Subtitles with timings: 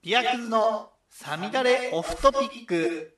[0.00, 3.16] ビアクズのサミダレオフトピック。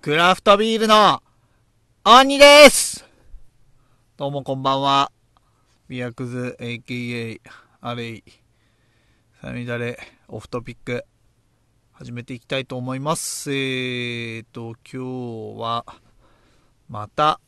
[0.00, 1.22] クラフトビールの
[2.04, 3.04] 鬼です
[4.16, 5.12] どうもこんばんは。
[5.88, 7.40] ビアクズ AKA
[7.80, 8.24] アレイ
[9.40, 11.04] サミダレオフトピック
[11.96, 13.52] 始めていきたいと思います。
[13.52, 15.86] えーと、今日は、
[16.88, 17.40] また、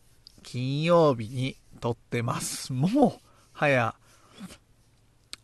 [0.45, 2.73] 金曜日に撮ってます。
[2.73, 3.20] もう、
[3.52, 3.96] はや、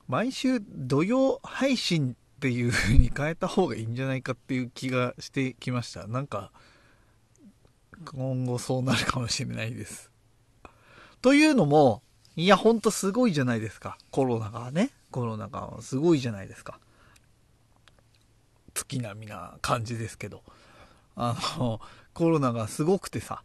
[0.06, 6.06] 毎週土曜配信っていう風に変えた方がいいんじゃないかっていう気がしてきました。
[6.06, 6.52] なんか、
[8.04, 10.12] 今後そうなるかもしれないです。
[11.22, 12.02] というのも、
[12.36, 13.98] いや、ほんとすごいじゃないですか。
[14.12, 14.92] コロナがね。
[15.10, 16.78] コロナがすごいじゃないですか。
[18.74, 20.42] 月並みな感じですけど。
[21.14, 21.80] あの、
[22.14, 23.42] コロナがすごくてさ、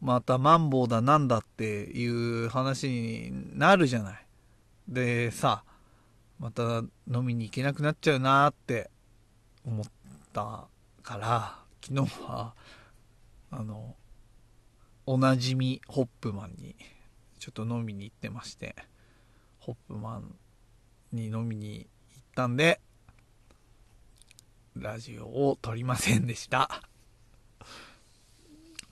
[0.00, 2.06] またマンボウだなんだってい
[2.44, 4.26] う話になるじゃない。
[4.88, 5.62] でさ、
[6.38, 6.82] また
[7.12, 8.90] 飲みに行けなくなっちゃうなって
[9.66, 9.86] 思っ
[10.32, 10.66] た
[11.02, 12.54] から、昨日は、
[13.50, 13.94] あの、
[15.06, 16.76] おなじみホップマンに
[17.38, 18.74] ちょっと飲みに行ってまして、
[19.58, 20.34] ホップマン
[21.12, 22.80] に飲みに行ったんで、
[24.76, 26.82] ラジオを撮りませんでした。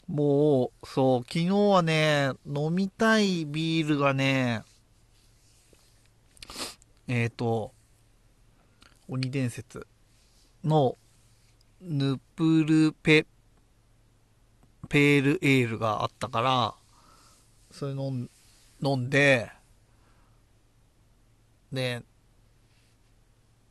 [0.07, 4.63] もう、そう、昨日はね、飲みたいビールがね、
[7.07, 7.73] えっ、ー、と、
[9.07, 9.87] 鬼伝説
[10.65, 10.97] の
[11.81, 13.27] ヌプルペ、
[14.89, 16.75] ペールエールがあったから、
[17.71, 18.31] それ飲ん
[18.83, 19.51] 飲んで、
[21.73, 22.03] で、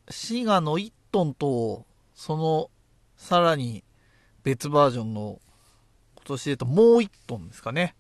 [0.09, 1.85] 滋賀の1トンと
[2.17, 2.71] その、
[3.15, 3.83] さらに
[4.43, 5.39] 別バージョンの、
[6.15, 7.95] 今年で言うともう1トンですかね。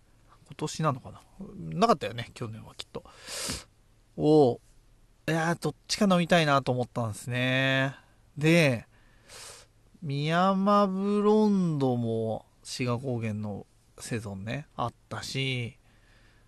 [0.47, 1.21] 今年なのかな
[1.59, 3.03] なかったよね、去年はきっと。
[4.17, 4.59] を、
[5.27, 7.95] いやどっちか飲みたいなと思ったんですね。
[8.35, 8.87] で、
[10.01, 13.67] ミヤマブロンドも志賀高原の
[13.99, 15.77] セゾンね、あったし、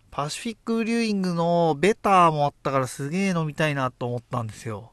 [0.10, 4.92] パシフィックブリューイングのベターもあったからすげえ飲みたいなと思ったんですよ。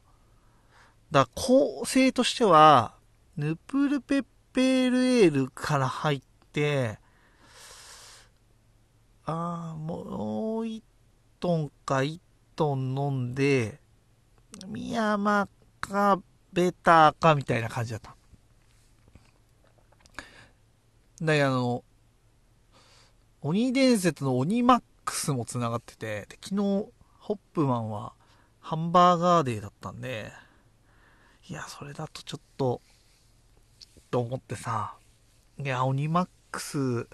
[1.11, 2.95] だ構成としては、
[3.37, 4.25] ヌプルペッ
[4.57, 6.23] ペールエールから入っ
[6.53, 6.99] て、
[9.27, 10.83] ああ、もう1
[11.41, 12.19] トンか1
[12.57, 13.79] トン飲んで、
[14.67, 15.47] ミヤマ
[15.79, 16.19] か
[16.55, 18.17] ベターかみたいな感じだった。
[21.21, 21.85] だあの、
[23.43, 26.57] 鬼伝説の鬼マックスも繋がってて、昨日、
[27.19, 28.15] ホップマンは
[28.61, 30.33] ハンバーガーデーだったんで、
[31.49, 32.81] いや、それだとちょっと、
[34.11, 34.97] と思ってさ、
[35.59, 37.07] いや、鬼マックス、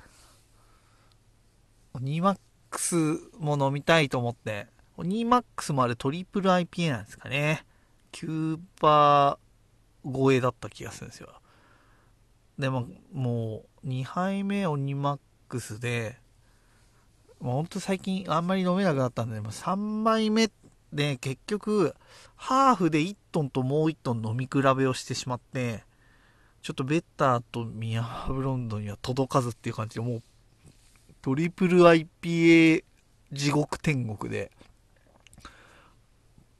[1.92, 2.38] 鬼マッ
[2.70, 2.94] クス
[3.38, 7.66] も飲みたいと思って、鬼マックスもあれトリプル IPA なんですかね。
[8.12, 11.28] 9%超えだった気がするんですよ。
[12.58, 16.18] でも、もう、2杯目鬼マックスで、
[17.38, 20.61] もうほんと最近あんまり飲めなくなったんで、3杯目って
[20.92, 21.94] で、結局、
[22.36, 25.84] ハーフで1トンともう1トン飲み比べをしてしまって、
[26.60, 30.22] ちょっとベッターとミアブロンドには届かずっていう感じで、もう、
[31.22, 32.84] トリプル IPA
[33.32, 34.50] 地獄天国で、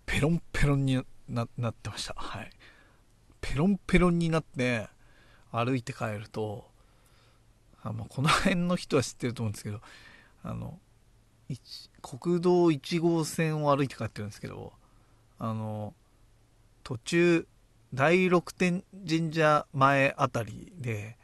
[0.07, 2.15] ペロンペロンになってました。
[2.17, 2.51] はい。
[3.41, 4.89] ペロンペロンになって、
[5.51, 6.71] 歩いて帰ると、
[7.83, 9.81] あまあ、この辺の人は知ってると思うんですけど、
[10.43, 10.79] あの、
[12.03, 14.73] 国道1号線を歩いて帰ってるんですけど、
[15.39, 15.95] あの、
[16.83, 17.47] 途中、
[17.95, 21.17] 第六天神社前あたりで、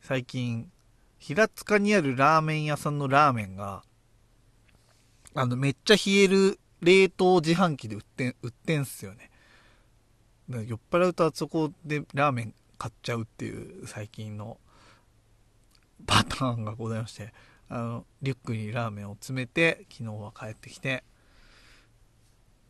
[0.00, 0.70] 最近、
[1.18, 3.82] 平塚にあるラーメン屋さんのラーメンが、
[5.34, 9.30] あの、めっちゃ冷える冷凍自販機で売って、売ってんすよね。
[10.48, 14.58] 酔っ払うとあそこでラーメン買っちゃうっていう最近の
[16.06, 17.32] パターンがございまして、
[17.70, 21.04] あの、リュックにラーメンを詰めて、昨日は帰ってきて、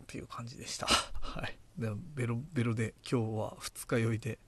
[0.03, 0.87] っていう感じでした。
[1.21, 1.57] はい。
[1.79, 4.39] でベロベロで今日は二日酔いで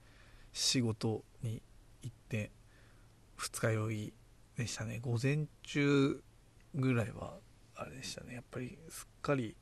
[0.51, 1.63] 仕事に
[2.03, 2.51] 行って
[3.37, 4.13] 二日酔い
[4.57, 4.99] でしたね。
[4.99, 6.21] 午前中
[6.75, 7.39] ぐらいは
[7.75, 8.35] あれでしたね。
[8.35, 9.55] やっぱりすっかり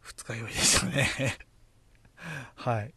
[0.00, 1.38] 二日酔いでしたね。
[2.56, 2.94] はい。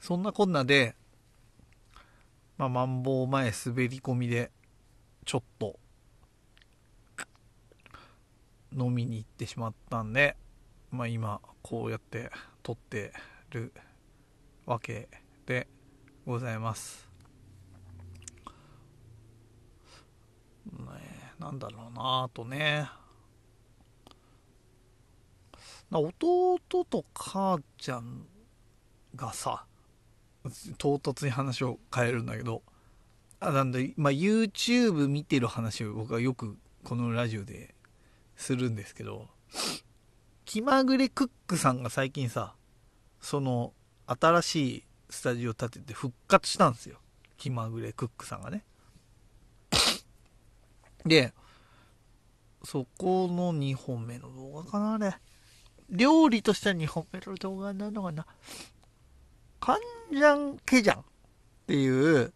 [0.00, 0.94] そんなこんなで、
[2.56, 4.50] まあ、マンボウ前滑り込みで
[5.28, 5.78] ちょっと
[8.72, 10.38] 飲みに行ってしまったんで、
[10.90, 12.30] まあ、今こうやって
[12.62, 13.12] 撮って
[13.50, 13.74] る
[14.64, 15.06] わけ
[15.44, 15.68] で
[16.24, 17.06] ございます。
[20.64, 20.78] ね、
[21.38, 22.88] なんだろうなあとね。
[25.90, 26.58] 弟
[26.88, 28.24] と母ちゃん
[29.14, 29.66] がさ
[30.78, 32.62] 唐突に話を変えるんだけど
[33.40, 37.74] あなんで、まあ、YouTube 見てる話を僕はよくこのラジオで
[38.36, 39.28] するんですけど
[40.44, 42.54] 気まぐれクックさんが最近さ
[43.20, 43.72] その
[44.06, 46.98] 新しいスタジオ建てて復活したんですよ。
[47.36, 48.64] 気まぐれクックさんがね。
[51.04, 51.32] で
[52.64, 55.14] そこの2本目の動画かなあれ。
[55.90, 58.26] 料理としては2本目の動画なのかな。
[59.60, 59.80] カン
[60.12, 61.04] ジャンケジャンっ
[61.66, 62.32] ていう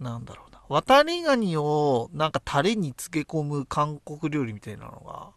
[0.00, 0.54] なんだろうな。
[0.68, 5.30] 渡りガニをなんかタレに漬け込む韓国料理みたいなのが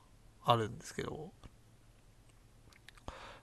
[0.45, 1.31] あるんですけど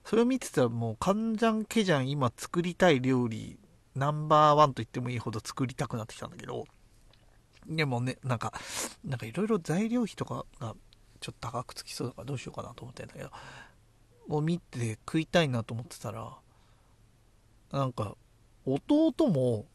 [0.03, 3.59] それを見てたらもうカンジャンケジャン今作りたい料理
[3.95, 6.65] ナンバーワンと言ってもいいほど作りたくなってきたんだけど
[7.67, 8.53] でもねなんか
[9.03, 10.75] なんかいろいろ材料費とかが
[11.19, 13.31] ちょっと高くつきそうだからどうしようかなと思ってんだけど
[14.27, 16.33] もう見て食いたいなと思ってたら
[17.71, 18.15] なんか
[18.65, 19.65] 弟も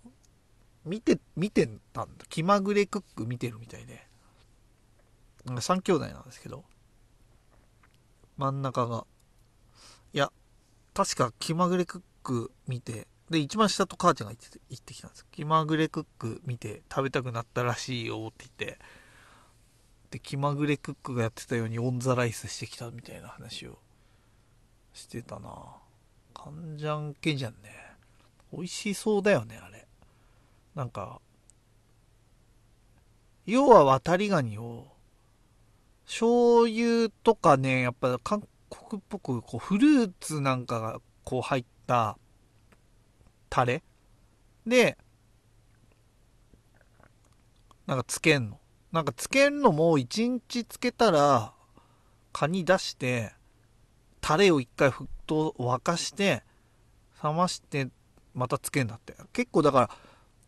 [0.84, 2.24] 見て見てたんだ。
[2.28, 4.06] 気まぐれクック見てるみたいで。
[5.44, 6.64] なんか3兄弟なんですけど。
[8.36, 9.06] 真ん中が。
[10.12, 10.32] いや
[10.94, 15.26] 確か気まぐれクック見てで一番下と母ちゃんが行って行ってきたんです。
[15.30, 18.78] 気まぐれクック見て食べたくなったらしいよって言って。
[20.10, 23.78] で気まぐれクックがやってたようにオンザライスしてきたみたいな話を。
[24.92, 25.50] してたな。
[26.34, 27.70] カンジャン系じゃんね。
[28.52, 29.86] 美味しそうだよねあれ。
[30.74, 31.20] なんか
[33.46, 34.86] 要は渡りガニを
[36.06, 42.18] 醤油とかねやっぱ韓国っぽくこうフルーツなんかがこう入った
[43.48, 43.82] タレ？
[44.66, 44.96] で
[47.86, 48.60] なんかつけんの。
[48.92, 51.52] なんかつけんのも1日つけたら
[52.32, 53.32] カニ出して
[54.20, 56.42] タレを1回沸騰沸かして
[57.22, 57.88] 冷まして
[58.34, 59.16] またつけんだって。
[59.32, 59.90] 結構だから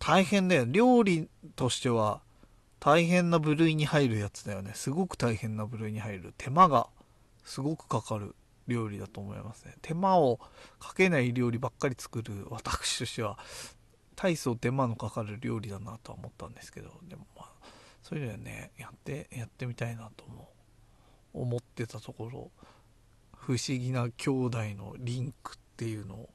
[0.04, 0.64] 大変だよ。
[0.66, 2.22] 料理としては
[2.80, 4.72] 大変な部類に入るやつだよね。
[4.74, 6.34] すごく大変な部類に入る。
[6.36, 6.88] 手間が
[7.44, 8.34] すごくかかる
[8.66, 9.76] 料理だと思いますね。
[9.80, 10.40] 手間を
[10.80, 13.38] かけない料理ばっかり作る私としては
[14.16, 16.90] 大層手間のかかる料理だなとは思ったんですけど。
[17.08, 17.50] でもまあ
[18.02, 20.48] そういうのはねやってやってみたいなとも
[21.32, 22.50] 思ってたところ。
[23.36, 26.30] 不思議な兄弟のリンクっていうのを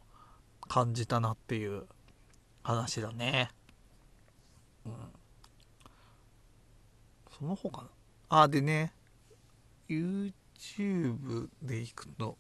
[0.70, 1.86] 感じたなっていう
[2.64, 3.50] 話だね。
[4.88, 4.94] うん。
[7.38, 7.88] その他
[8.30, 8.94] あでね
[9.88, 12.38] YouTube で行くと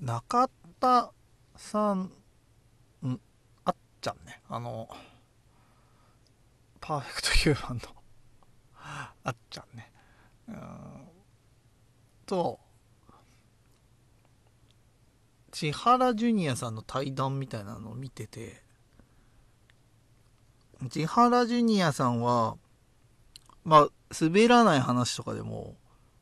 [0.00, 0.48] 中
[0.78, 1.12] 田
[1.56, 2.10] さん
[3.02, 3.20] ん
[3.64, 4.40] あっちゃんね。
[4.48, 4.88] あの
[6.80, 7.82] パーフェクトヒューマンの。
[9.24, 9.92] あっちゃんね。
[10.48, 10.56] うん。
[12.24, 12.58] と
[15.60, 18.62] 千原ジュニアさんの対談みたいなのを見てて
[20.88, 22.56] 千原ジュニアさんは
[23.62, 25.76] まあ滑らない話とかでも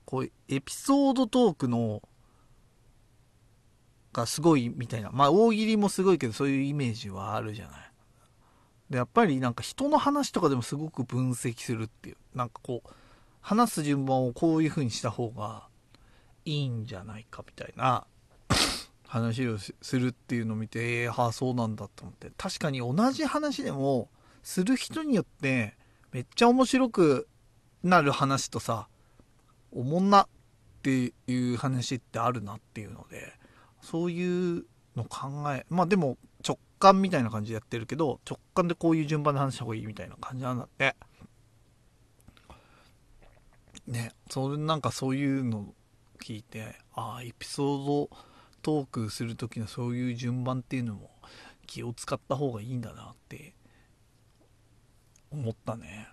[0.07, 2.03] こうエピソードトークの
[4.13, 7.91] がすごいみたいなまあ大喜利もすごいけどそういうイメージはあるじゃない。
[8.91, 12.91] でやっぱりなんか人の話とかでもすごく分析するっていうなんかこう
[13.41, 15.69] 話す順番をこういう風にした方が
[16.45, 18.05] いいんじゃないかみたいな
[19.09, 22.31] 話をするっていうのを見て、えー、はあそうなんだと思って。
[22.37, 24.11] 確かに同じ話でも
[24.43, 25.77] する人によって
[26.13, 27.29] めっちゃ面白く
[27.83, 28.89] なる話とさ
[29.73, 30.27] おもんなっ
[30.83, 33.33] ていう話ってあるなっていうので
[33.81, 40.95] そういうの考えまあでも直感みたいな感じでやってるけど直感でこういう順番で話した方がいいみたいな感じなんだって。
[43.87, 45.73] ねそれなんかそういうの
[46.23, 48.11] 聞いてああエピソード
[48.69, 51.09] トークする時のそういう順番っていうのも
[51.67, 53.55] 気を使った方がいいんだなって
[55.31, 56.07] 思ったね。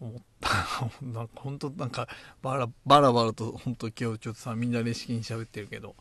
[0.00, 0.48] 思った。
[1.04, 2.08] なんか本当なんか
[2.40, 5.96] バラバラバラと本当今日ちょっとさみんなレシキに喋ってるけど。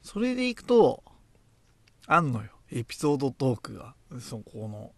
[0.00, 1.02] それでいくと
[2.06, 2.50] あんのよ。
[2.70, 3.96] エピソードトークが。
[4.20, 4.92] そこの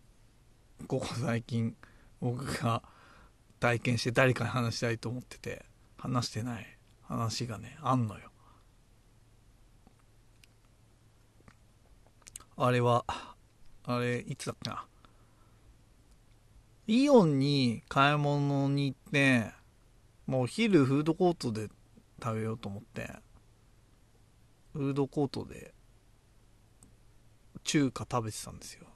[0.87, 1.75] ここ最近
[2.21, 2.83] 僕が
[3.61, 5.65] 体験して誰かに話したいと思ってて
[5.97, 6.80] 話してない。
[7.11, 8.31] 話がねあんのよ。
[12.57, 13.05] あれは
[13.85, 14.87] あれいつだっけな。
[16.87, 19.51] イオンに買い物に行って
[20.27, 21.69] もうお昼フードコートで
[22.23, 23.11] 食べようと思って
[24.73, 25.75] フードコートで
[27.65, 28.87] 中華食べてたんですよ。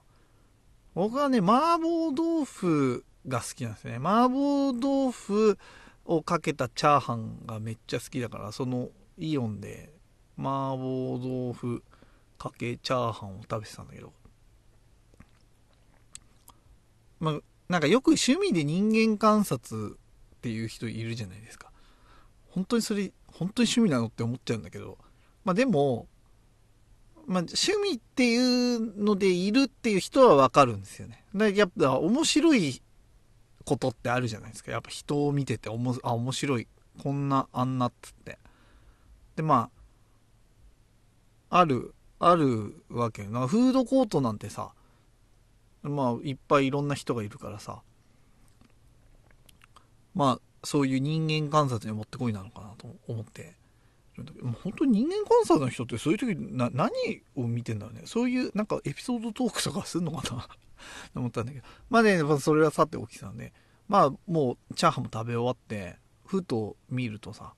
[0.94, 3.96] 僕はね麻婆豆腐が好きなんですね。
[3.96, 5.58] 麻婆豆腐
[6.04, 9.92] をかけたチャーハンがめっちゃ好きだからそのイオンで
[10.38, 11.82] 麻婆豆腐
[12.38, 14.12] かけチャーハンを食べてたんだけど。
[17.20, 19.96] まあなんかよく趣味で人間観察
[20.36, 21.70] っていう人いるじゃないですか。
[22.50, 24.98] 本当にそれ本当に趣味なのって思っちゃうんだけど。
[25.44, 26.08] まあでも
[27.26, 28.36] まあ、趣味ってい
[28.76, 31.24] うのでいるっていう人はわかるんですよね。
[31.34, 32.82] だやっぱ面白い
[33.64, 34.72] ことってあるじゃないですか。
[34.72, 36.68] やっぱ人を見てておもあ面白い。
[37.02, 38.38] こんなあんなっつって。
[39.36, 39.70] でま
[41.50, 44.72] ああるあるわけなフードコートなんてさ
[45.82, 47.82] まあいっぱいいろんな人がいるからさ
[50.14, 53.54] まあそういう人間観察にもってこいなのかなと思って
[54.40, 56.90] もう本当に人間観察の人ってそういう時な何
[57.34, 58.02] を見てんだろうね。
[58.04, 60.48] そういうなんかエピソードトークとかするのかな。
[61.12, 61.66] と 思ったんだけど。
[61.90, 63.52] まあねそれはさておきさんで
[63.88, 67.54] まあもうチャーハンも食べ終わってふと見るとさ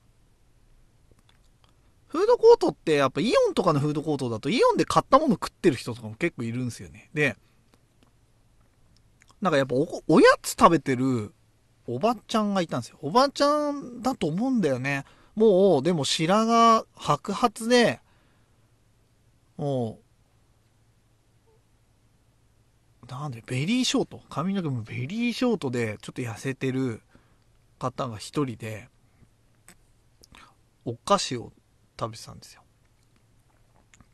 [2.09, 7.11] フードコートってやっぱイオンとかのフードコートだとイオンで買ったもの食ってる人とかも結構いるんですよね。
[7.15, 7.37] で
[9.41, 11.35] なんかやっぱおおやつ食べてる
[11.87, 12.99] おばちゃんがいたんですよ。
[13.03, 15.05] おばちゃんだと思うんだよね。
[15.35, 18.01] もうでも白髪白髪で
[19.57, 20.06] もう
[23.07, 24.21] なんでベリーショート。
[24.29, 27.01] 髪の毛もベリーショートでちょっと痩せてる
[27.79, 28.89] 方が一人で
[30.85, 31.53] お菓子を
[31.99, 32.63] 食べてたんですよ。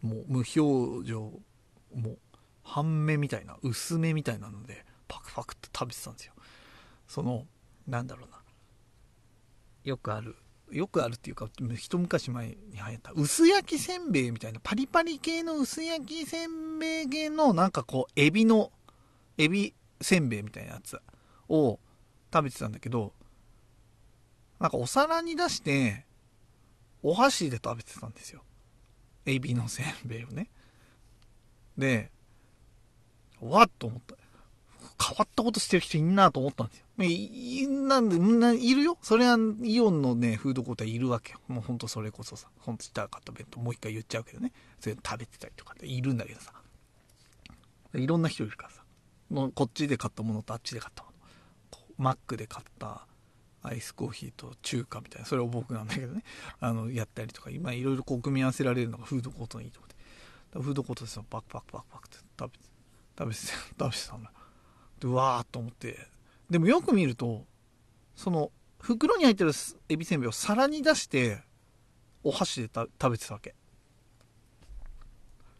[0.02, 1.20] もう無表情
[1.94, 2.18] もう
[2.64, 6.32] 半目みたいな薄めみたいなのでパクパクって食べてたんですよ。
[7.06, 7.46] その
[7.86, 8.38] なんだろうな。
[9.84, 10.36] よくある
[10.70, 18.70] よくあるっていうか一昔前に流行った薄焼きせんべいみたいなパリパリ系の薄焼きせんべい系のなんかこうエビの
[19.38, 21.00] エビせんべいみたいなやつ
[21.48, 21.78] を
[22.32, 23.12] 食べてたんだけど
[24.58, 26.04] なんかお皿に出して
[27.02, 28.42] お箸で食べてたんですよ
[29.26, 30.48] エビのせんべいをね
[31.76, 32.10] で
[33.40, 34.16] わっと思った
[35.02, 36.84] 変わったことしてる人いんなと思ったんですよ。
[37.04, 38.96] いなんで、みんないるよ。
[39.02, 41.40] それはイオンのね、フードコートはいるわけよ。
[41.48, 44.52] もうほんとそれこそさ、ほんとしたかった弁当、もう一回言っちゃうけどね。
[44.80, 46.52] それ食べてたりとかっているんだけどさ。
[47.94, 48.81] いろんな人いるからさ。
[49.54, 51.16] こっちで買ったものとあっちで買ったもの。
[51.98, 53.06] マックで買った
[53.62, 56.22] アイスコーヒーと中華みたいな、それを僕なんだけどね。
[56.60, 59.86] あの、やったりとか、今いろいろこう組み合わせられるのがフードコートのいいとこ
[60.52, 60.60] で。
[60.60, 62.64] フードコートでさ、バクバクバクバクって食べて、
[63.18, 64.32] 食べて、食べてたんだ。
[65.02, 65.98] でわーっと思って
[66.48, 67.44] でもよく見ると
[68.14, 69.50] その袋に入ってる
[69.88, 71.40] エビせんべいを皿に出して
[72.22, 73.56] お箸で食べてたわけ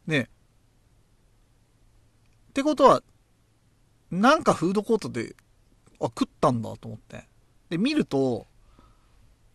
[0.06, 0.28] ね
[2.50, 3.02] ってことは
[4.12, 5.34] なんかフードコートで
[6.00, 7.28] あ食ったんだと思って
[7.70, 8.46] で見ると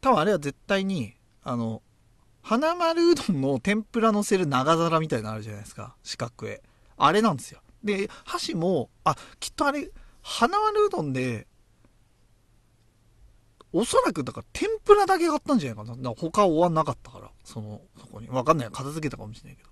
[0.01, 1.81] 多分あれは絶対にあの
[2.41, 6.57] 花丸うどんの天ぷらのせる長皿みたいなのあるじゃないですか四角い
[6.97, 9.89] あれなんですよで、箸も、あ、きっとあれ、
[10.21, 11.47] 花丸うどんで、
[13.73, 15.95] おそらくだから天ぷらだけ買ったんじゃないかな。
[15.95, 18.27] だから他終わんなかったから、その、そこに。
[18.29, 18.69] わかんない。
[18.71, 19.69] 片付けたかもしれないけど。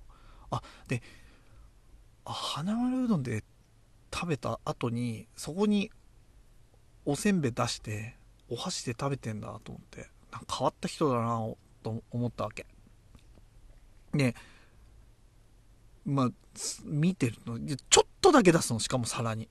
[0.52, 1.02] あ、で、
[2.26, 3.44] あ、花丸うどんで
[4.16, 5.92] 食べた後に、そこに
[7.04, 8.16] おせんべい出して、
[8.50, 11.46] お箸で食べてんだと思って、なんか変わった人だな
[11.84, 12.66] と思ったわけ。
[14.14, 14.34] で、
[16.06, 16.30] まあ、
[16.86, 17.60] 見てるの。
[17.90, 19.50] ちょっとだけ出すの、しかも皿に。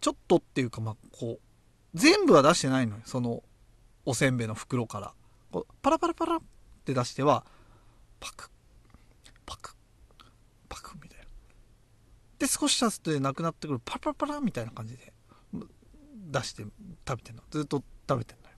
[0.00, 1.40] ちょっとっていうか、まあ、こう、
[1.94, 3.02] 全部は出してないのよ。
[3.06, 3.42] その、
[4.04, 5.14] おせんべいの袋から。
[5.50, 6.40] こうパラパラパラっ
[6.84, 7.44] て出しては、
[8.20, 8.50] パク、
[9.44, 9.75] パク、
[12.38, 15.12] で、少し経つとなくなってくる、パラパラパラみたいな感じで、
[16.30, 16.64] 出して
[17.06, 17.42] 食べてんの。
[17.50, 18.56] ずっと食べてんのよ。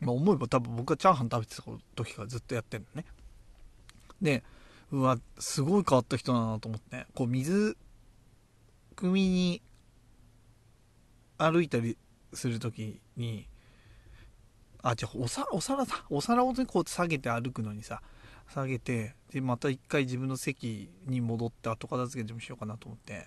[0.00, 1.62] まあ、思えば多分僕はチャーハン食べてた
[1.94, 3.04] 時からずっとやってんのね。
[4.20, 4.44] で、
[4.92, 7.76] うわすごい変わった人だなと思ってこう水
[8.94, 9.62] 汲みに
[11.38, 11.98] 歩いたり
[12.32, 13.48] する時に
[14.82, 18.00] あじゃあお皿お皿だお皿をねこう下げて歩くのにさ
[18.52, 23.26] 下げてでまた一回自分の席に戻って後片付けでもしようかなと思って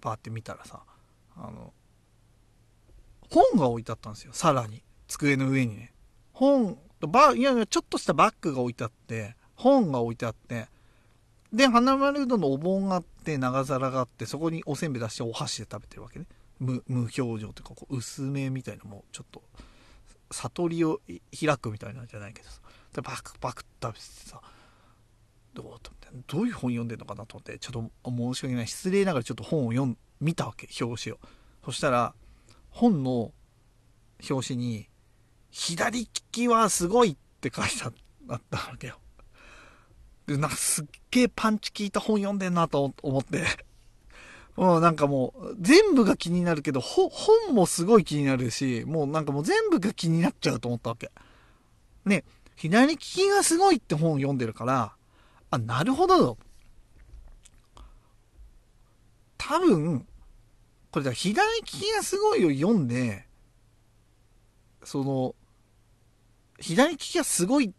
[0.00, 0.82] パーって見たらさ
[1.36, 1.72] あの
[3.30, 4.32] 本が置いてあったんですよ。
[4.32, 4.82] さらに。
[5.06, 5.92] 机の上にね。
[6.32, 10.68] 本とバいやいやちょっとしたバッグが置いてあって本が置いてあって
[11.52, 16.26] で花丸うどんのお盆があって長皿があってそこにおせんべい出してお箸で食べてるわけね。
[16.58, 19.42] 無無表情というかこう薄めみたいなもうちょっと
[20.30, 21.00] 悟りを
[21.38, 22.59] 開くみたいなんじゃないけどさ。
[22.94, 24.40] でバクバク食べてさ
[25.54, 31.18] どうと思ってどういう本読んでんのかなと思ってちょっと申し訳ない失礼ながらちょっと本を読ん見たわけ表紙を。
[31.64, 32.14] そしたら
[32.70, 33.32] 本の
[34.28, 34.88] 表紙に
[35.50, 37.84] 「左利きはすごい」って書いて
[38.28, 38.98] あったわけよ。
[40.26, 43.44] でなんかすっげえパンチ効いた本読んでんなと思って。
[44.56, 47.08] もうなんかもう全部が気になるけど本
[47.54, 51.10] もすごい気になるしもうなんかもう全部が気になっちゃうと思ったわけ。
[52.04, 52.24] ね
[52.60, 54.92] 左利きがすごいって本を読んでるから
[55.50, 56.36] あ、なるほど。
[59.38, 60.06] 多分、
[60.90, 63.26] これだ、左利きがすごいを読んで、
[64.84, 65.34] その、
[66.58, 67.70] 左利きがすごいっ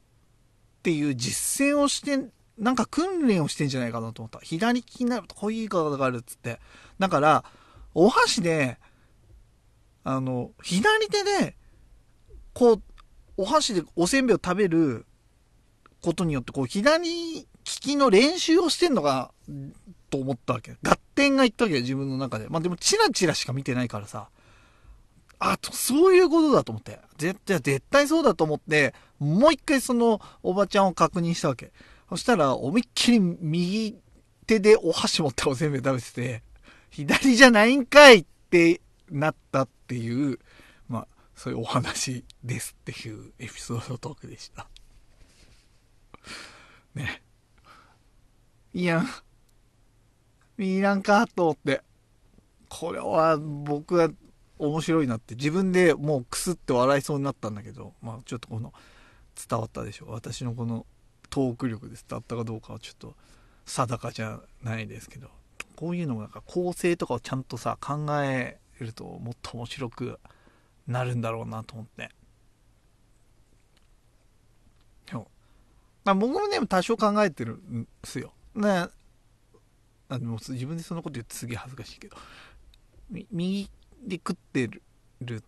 [0.81, 4.39] ていう実践をして、なんか訓練をしてんじゃないかなと思った。
[4.39, 6.59] 左利きになるとこういう言い方があるっつって。
[6.97, 7.45] だから、
[7.93, 8.79] お箸で、
[10.03, 11.55] あの、左手で、
[12.53, 12.81] こう、
[13.37, 15.05] お箸でおせんべいを食べる
[16.01, 19.31] ことによって、こう、左利きの練習をしてんのか
[20.09, 20.75] と思ったわけ。
[20.83, 22.47] 合点がいったわけ、自分の中で。
[22.49, 24.29] まあでも、チラチラしか見てないからさ。
[25.39, 26.99] あ、そういうことだと思って。
[27.17, 31.71] 絶対、絶対そうだと思って、もう一回そのおばちゃんを確認したわけ。
[32.09, 33.95] そしたら、思いっきり右
[34.45, 36.43] 手でお箸持っておせんべい食べてて、
[36.89, 40.39] 左じゃないんかいってなったっていう、
[41.41, 44.67] そういうお話ですっていうエピソードトークでした。
[46.93, 47.23] ね。
[48.75, 49.03] いや、
[50.59, 51.81] いらんかと思って。
[52.69, 54.11] これは僕は
[54.59, 58.71] 面白いなって自分でもうクスって笑いそうになったんだけど、まあちょっとこの
[59.49, 60.11] 伝わったでしょう。
[60.11, 60.85] 私のこの
[61.31, 63.15] トーク力で伝わったかどうかはちょっと
[63.65, 65.31] 定かじゃないですけど、
[65.75, 70.19] こういうのもなんか構成とかをちゃんとさ、考えるともっと面白く
[70.91, 72.09] なるんだろうなと思って。
[76.03, 78.33] まあ、僕もね、多少考えてるんですよ。
[78.55, 78.87] ね。
[80.09, 82.17] あの自分でそんなこと言ってすげえ恥ずかしいけど。
[83.31, 83.69] 右
[84.03, 84.67] で食って
[85.21, 85.43] る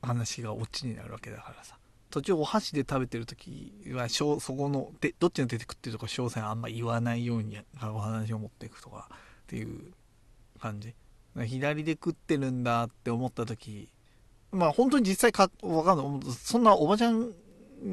[0.00, 1.76] 話がオチになるわけだからさ。
[2.10, 9.14] 途中お箸で食べてる時はそこのでどっちの手で食ってるとか詳細あんま言わないようにお話を持っていくとかっ
[9.46, 9.92] ていう
[10.60, 10.94] 感じ。
[11.46, 13.88] 左で食ってるんだって思った時
[14.52, 16.32] まあ本当に実際か分かんない。
[16.32, 17.30] そんなおばちゃん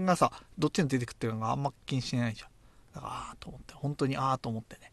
[0.06, 2.50] がさどっちの手で食ってるのかあんま気にしてないじゃん。
[2.96, 3.74] ああと思って。
[3.76, 4.92] 本当にああと思ってね。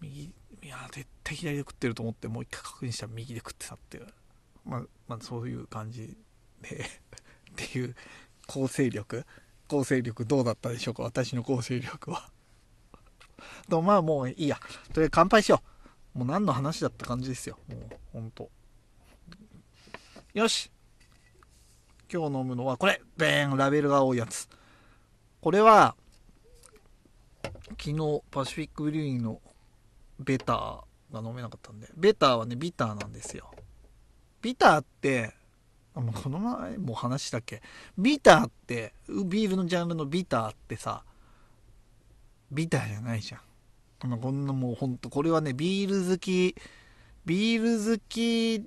[0.00, 4.06] 右いや絶対左で食ってると思ってもう一回確認したら右で食ってたっていう。
[4.64, 6.16] まあ、まあ、そういう感じ
[6.60, 6.84] で。
[7.50, 7.94] っていう
[8.46, 9.24] 構成力。
[9.68, 11.04] 構成力どうだったでしょうか。
[11.04, 12.30] 私の構成力は。
[13.70, 14.58] とまあもういいや。
[14.92, 15.69] とりあえず乾杯しよう。
[16.14, 17.58] もう何の話だった感じですよ。
[17.68, 18.50] もうほんと
[20.34, 20.70] よし。
[22.12, 23.00] 今日飲むのはこれ。
[23.16, 24.48] ベーンラベルが多いやつ。
[25.40, 25.94] これは
[27.78, 29.40] 昨日パシフィックブリューインの
[30.18, 31.88] ベターが飲めなかったんで。
[31.96, 33.50] ベターはねビターなんですよ。
[34.42, 35.34] ビターって
[35.94, 37.62] あこの前も話したっけ？
[37.96, 41.04] ビターってビールのジャンルのビターってさ
[42.50, 43.40] ビターじゃないじゃん。
[44.00, 46.54] こんなもうほんとこれはねビール好き
[47.26, 48.64] ビール好き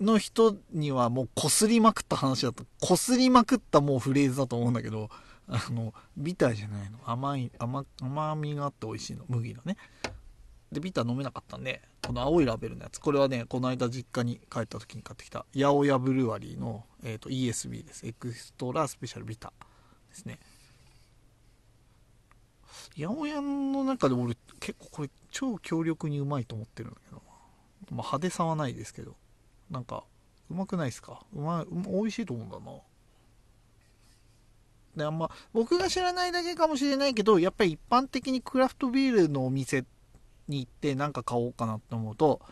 [0.00, 5.10] の人にはもうこすりまくった話だったこすりまくったもうフレーズだと思うんだけど
[5.48, 6.98] あのビターじゃないの。
[7.04, 9.24] 甘い甘甘みがあって美味しいの。
[9.28, 9.76] 麦のね。
[10.70, 13.00] でビター飲めなかったんでこの青いラベルのやつ。
[13.00, 18.06] これはねこの間実家に帰った時に買ってきた八百屋ブルワリーの、えーと、ESB です。
[18.06, 20.38] エクストラスペシャルビターですね。
[22.96, 29.16] 八百屋の中で俺結構これ超強力にうまいと思ってるんだけど、まあ、派手さはないですけど。
[29.70, 30.04] なんか
[30.50, 31.24] うまくないですか？
[31.34, 32.72] うまい美味しいと思うんだな。
[34.96, 39.86] であんま僕が知らないだけかもしれないけどやっぱり一般的にクラフトビールのお店
[40.48, 42.42] に行って何か買おうかなって思うと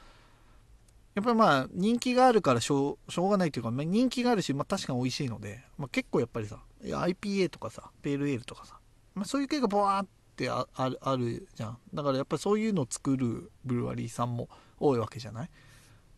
[1.14, 8.78] やっぱりまあ人気があるからしょうしょうがないというか、まあ、人気があるし、まあ、確かに美味しいので、まあ、結構やっぱりさ IPA とかさペールエールとかさ、
[9.14, 10.06] まあ、そういう系がボワーっ
[10.40, 11.78] てあるあるじゃん。
[11.92, 14.48] だからやっぱりそういうのを作るブルワリーさんも
[14.78, 15.50] 多いわけじゃない？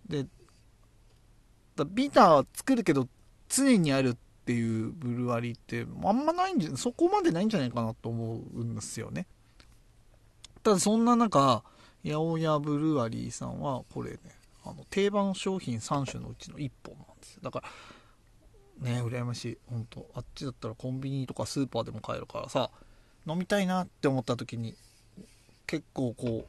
[0.08, 0.26] で
[1.74, 3.08] だビターは作るけど
[3.48, 9.26] 常にあるっていうブルワリーってあんまないんじゃそこまでないんじゃないかなと思うんですよね。
[10.62, 11.64] ただそんな中
[12.04, 14.18] 八百屋ブルワリーさんはこれね
[14.64, 17.40] あの定番商品3種のうちの1本なんですよ。
[17.42, 17.64] だか
[18.84, 19.58] らね羨ましい。
[19.68, 22.70] 本当あっちだったらコンビニとかスーパーでも買えるからさ。
[23.26, 24.74] 飲みたいなって思った時に
[25.66, 26.46] 結構こ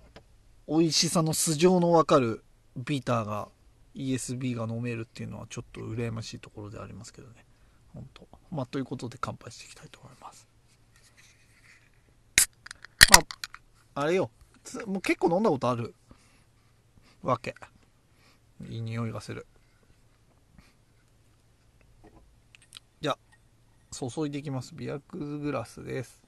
[0.68, 2.44] う美味しさの素性の分かる
[2.76, 3.50] ビーターが
[3.96, 7.46] ESB が飲めるっていうのはちょっと羨ましいところでありますけどね。
[7.94, 8.28] 本当。
[8.52, 10.48] まあということで乾杯していきたいと思います。
[13.12, 13.18] ま
[13.96, 14.32] ああれよ。
[14.88, 15.94] もう結構飲んだことある。
[17.22, 17.56] わけ。
[18.68, 19.46] いい匂いがする。
[23.02, 24.74] じゃあ注いでいきます。
[24.74, 26.23] ビアグラスです。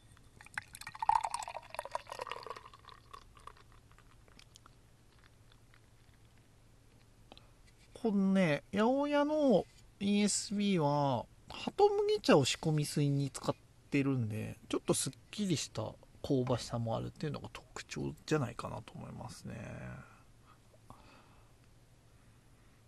[8.06, 9.66] このね八百屋の
[10.00, 13.56] ESB はハト麦茶を仕込み水に使っ
[13.90, 15.82] てるんでちょっとすっきりした
[16.22, 19.56] 香ばしさもあるっていうのが特徴じゃないかなと思いますね。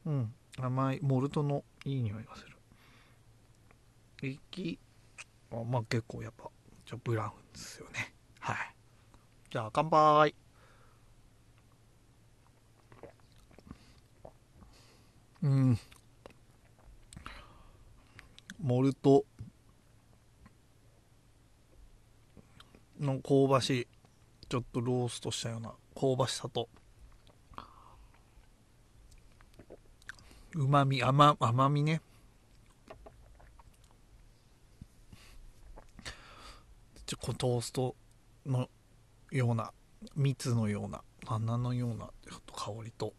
[0.06, 0.34] うん。
[0.60, 2.56] 甘いモルトのいい匂いがする。
[4.22, 4.78] 液
[5.52, 6.52] あまあ結構やっぱ
[6.86, 8.14] じゃブラウンですよね。
[8.40, 8.58] はい。
[9.50, 10.36] じゃあ乾杯。
[15.44, 15.80] うん。
[18.60, 19.24] モルト。
[23.00, 23.88] の香ばしい。
[24.50, 25.74] ちょっとローストしたような。
[25.96, 26.68] 香ばしさと。
[30.56, 32.02] うまみ甘甘みね。
[37.06, 37.96] ちょこトースト
[38.46, 38.68] の
[39.32, 39.72] ような。
[40.16, 41.04] 蜜のような。
[41.28, 42.10] 花のような。
[42.56, 43.14] 香りとやっ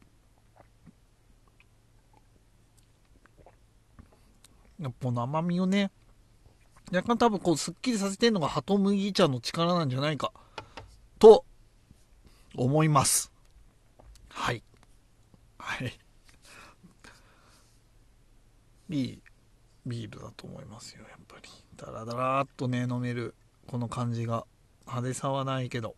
[3.44, 4.67] ぱ
[5.00, 5.90] この甘みをね
[6.92, 10.32] 若干多分こうすっきりさせてるのがハト麦茶の力なんじゃないか
[11.18, 11.44] と
[12.54, 13.32] 思います。
[14.28, 14.62] はい。
[15.58, 15.98] はい。
[18.90, 19.22] いい
[19.84, 21.48] ビールだと思いますよやっぱり。
[21.76, 23.34] ダラダラーっとね飲める。
[23.66, 24.46] この感じが
[24.86, 25.94] 派手さはないけど。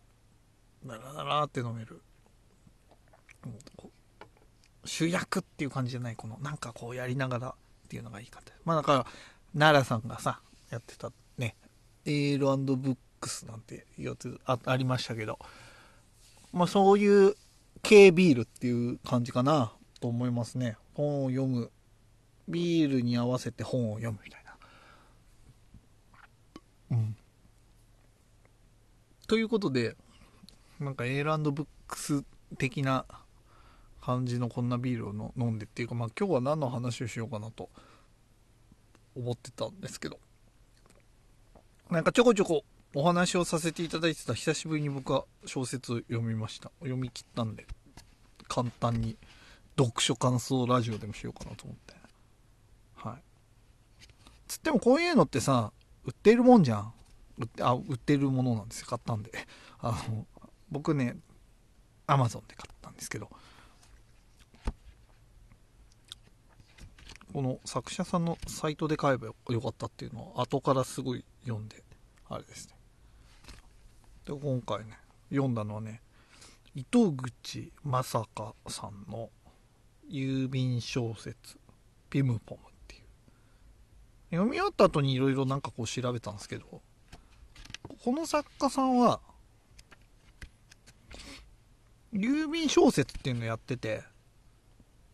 [0.85, 2.01] ダラダラーって飲める、
[4.83, 6.15] 主役っていう感じじゃない。
[6.15, 7.55] このなんかこうやりながら。
[7.91, 9.05] っていうのがいいかってまあだから
[9.53, 11.57] 奈良さんがさやってたね。
[12.05, 15.37] エールブックスなんてやつあありましたけど。
[16.53, 17.35] まあそういう
[17.83, 20.77] 系ビールっていう感じかなと思いますね。
[20.93, 21.69] 本を読む。
[22.47, 24.57] ビールに合わせて本を読むみたいな。
[26.91, 27.17] うん。
[29.27, 29.97] ということで
[30.79, 32.23] なんか A ランドブックス
[32.57, 33.05] 的な
[34.01, 37.69] 感じのこんなビールをの飲んでっていうかまあ今日は何の話をしようかなと
[39.15, 40.19] 思ってたんですけど。
[41.89, 42.63] なんかちょこちょこ
[42.95, 46.71] お話をさせていただいてた久しぶりに僕は小説を読みました。
[46.79, 47.67] 読み切ったんで
[48.47, 49.17] 簡単に
[49.77, 51.93] 読書感想ラジオでもしようかなと思って。
[52.95, 53.23] はい。
[54.47, 55.71] つってもこういうのってさ
[56.05, 56.93] 売ってるもんじゃん。
[57.37, 58.87] 売ってあ売ってるものなんですよ。
[58.87, 59.31] 買ったんで。
[59.79, 60.25] あの
[60.69, 61.17] 僕ね
[62.07, 63.29] アマゾンで買ったんですけど。
[67.33, 71.83] この作者さんのサイトで買えばよかったっていうのを後からすごい読んで
[72.29, 72.75] あれですね。
[74.25, 74.97] で今回ね
[75.29, 76.01] 読んだのはね
[76.75, 79.29] 糸口正香さんの
[80.09, 81.57] 郵便小説
[82.09, 83.03] 「ピムポム」っていう。
[84.31, 86.81] 読み終わった後にいろいろなんかこう調べたんですけど
[88.03, 89.21] この作家さんは
[92.13, 94.03] 郵便小説っていうのをやってて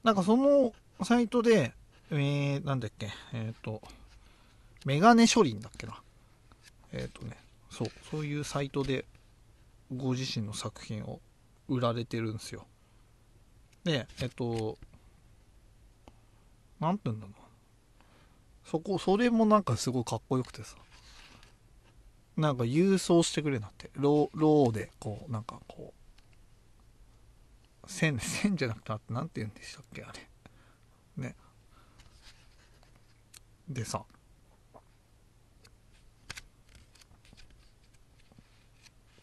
[0.04, 1.74] なんかそのサイトで
[2.10, 3.82] えー、なんだっけ、えっ、ー、と、
[4.86, 6.02] メガネ処理んだっけな？
[6.94, 7.38] えっ、ー、とね、
[7.70, 9.06] そう、そういうサイトで
[9.96, 11.20] ご自身の作品を
[11.68, 12.66] 売られてるんですよ。
[13.84, 14.78] で、えっ、と、
[16.80, 18.70] なんて言うんだろう。
[18.70, 20.76] そこ、それもなんかすごいかっこよくてさ。
[22.36, 23.90] なんか郵送してくれなって。
[23.96, 25.94] ロー、ローで、こう、なんかこ
[27.86, 30.28] う、線、 線じゃなくて、なんて言うんでしたっけ、あれ。
[31.18, 31.36] ね。
[33.70, 34.04] でさ。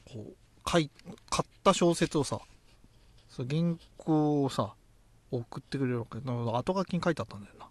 [0.07, 0.91] こう買い
[1.29, 2.41] 買った小説をさ
[3.29, 4.75] そ原稿をさ
[5.31, 6.19] 送ってくれるわけ。
[6.19, 7.69] 後書きに書いてあったんだよな。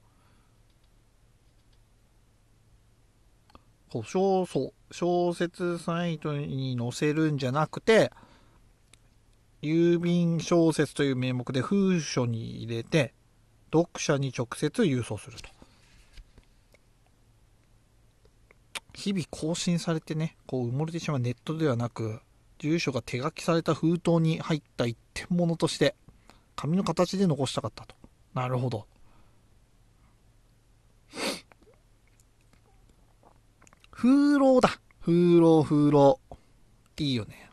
[4.01, 8.11] 小そう小説サイトに載せるんじゃなくて
[9.61, 13.13] 郵便小説という名目で封書に入れて
[13.71, 15.49] 読者に直接郵送すると。
[18.93, 22.21] 日々更新されてね、こう埋もれてしまうネットではなく、
[22.59, 25.95] 住所が手書きされた封筒に入った一点物として、
[26.55, 27.95] 紙の形で残したかったと。
[28.33, 28.87] なるほど。
[33.91, 34.79] 風浪だ。
[35.01, 36.19] 風浪、風浪。
[36.97, 37.49] いいよね。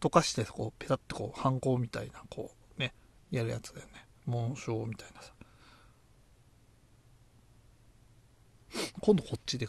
[0.00, 2.94] 溶かして、こう、ペタってこう、反抗みたいな、こう、ね、
[3.30, 4.06] やるやつだよね。
[4.24, 5.32] 紋章みたいなさ。
[9.00, 9.66] 今度こっちで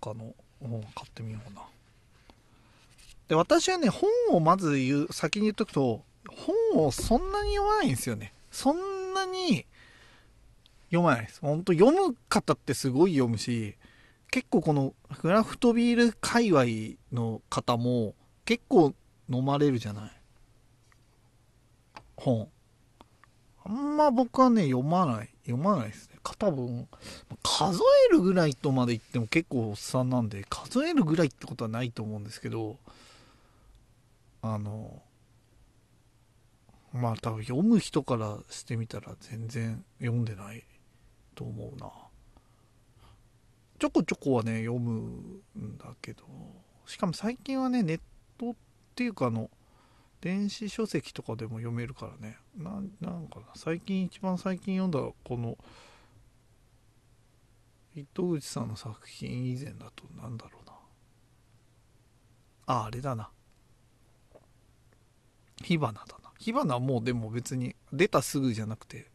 [0.00, 1.62] 他の本買ってみような
[3.30, 8.32] で、私はね、本をまず言う、先に言っとくと、本をそんなに読まないんですよね。
[8.50, 9.66] そんなに
[10.86, 11.40] 読まないです。
[11.40, 13.76] ほんと読む方ってすごい読むし、
[14.32, 16.64] 結構このクラフトビール界隈
[17.12, 18.94] の方も結構
[19.28, 20.10] 飲まれるじゃない
[22.16, 22.48] 本。
[23.64, 25.28] あんま僕はね、読まない。
[25.44, 26.36] 読まないですね。
[26.38, 26.88] 多分、
[27.42, 27.80] 数
[28.10, 32.78] えるぐらいとまで言っても結構おっさんなんで、数えるぐらいってことはないと思うんですけど、
[34.42, 35.02] あの、
[36.92, 40.64] まあ多分読む人からしてみたら全然読んでない
[41.34, 41.90] と思うな。
[43.78, 44.92] ちょこちょこはね、読む
[45.58, 46.24] んだけど、
[46.86, 48.00] しかも最近はね、ネッ
[48.38, 48.54] トっ
[48.94, 49.50] ていうかあの、
[50.20, 52.36] 電子書籍とかでも読めるからね。
[52.56, 55.56] ななんかな、最近一番最近読んだこの、
[57.94, 60.72] 糸口さんの作品以前だと何だろうな。
[62.66, 63.30] あ、あれだな。
[65.62, 66.30] 火花だな。
[66.38, 69.10] 火花はもうでも別に出たすぐじゃなくて、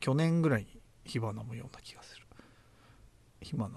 [0.00, 2.26] 去年ぐらいに火花も読んだ気がする。
[3.40, 3.70] 火花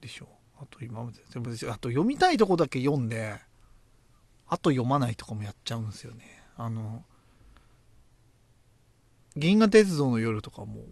[0.00, 0.28] でしょ。
[0.60, 3.40] あと今まで、全部あと読みたいとこだけ読んで、
[4.46, 6.42] あと読まないとかもやっちゃうんですよね。
[6.56, 7.04] あの、
[9.36, 10.84] 銀河鉄道の夜とかも、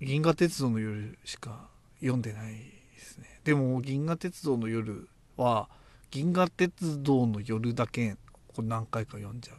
[0.00, 3.40] 銀河鉄道の夜しか読んでないですね。
[3.44, 5.68] でも、銀河鉄道の夜は、
[6.10, 8.16] 銀河鉄道の夜だけ、
[8.48, 9.54] これ何回か読んじゃ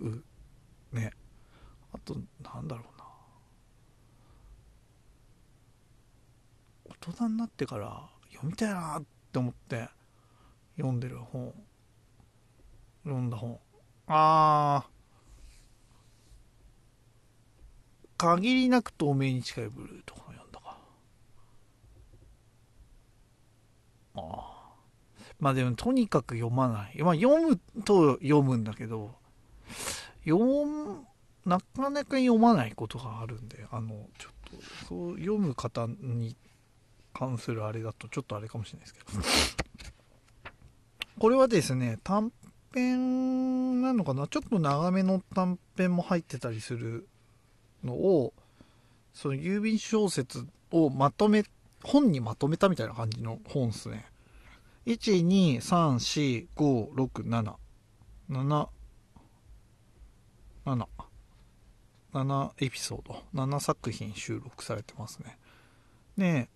[0.00, 0.22] う。
[0.92, 1.12] ね。
[1.92, 3.04] あと、なんだろうな。
[7.00, 9.88] 大人になってから読みたいなって思って
[10.76, 11.54] 読んでる本。
[13.04, 13.58] 読んだ本。
[14.06, 14.90] あー。
[18.18, 20.76] 限りなく透明に近いブルーとか読んだか。
[24.16, 24.74] ああ。
[25.40, 27.02] まあでもとにかく読まない。
[27.02, 29.14] まあ読むと読むんだけど、
[30.24, 31.04] 読む、
[31.46, 36.36] なかなか読まないことがあるんで、あの、ちょっと、そう読む方に
[37.14, 39.06] 関するあれだとちょっとあれかもしれないですけど。
[41.18, 42.32] これはですね、短
[42.74, 44.26] 編なのかな？
[44.28, 47.08] ちょっと長めの短編も入ってたりする
[47.82, 48.34] のを、
[49.14, 51.44] その郵便小説をまとめ、
[51.82, 54.09] 本にまとめたみたいな感じの本っすね。
[54.86, 57.54] 1、2、3、4、5、6、7。
[58.30, 58.68] 7、
[60.64, 60.86] 7。
[62.12, 63.22] 7エピソード。
[63.34, 65.38] 7作品収録されてますね。
[66.16, 66.48] で、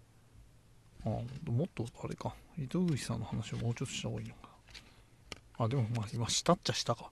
[1.04, 1.24] あも
[1.64, 2.34] っとあれか。
[2.58, 4.40] 糸口さんの話をもうちょっとした方がいいのか。
[5.58, 7.10] あ、でもまあ今したっちゃしたか。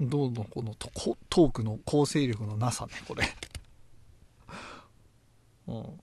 [0.00, 3.24] どうのこのトークの構成力のなさね、これ。
[5.66, 6.00] うん。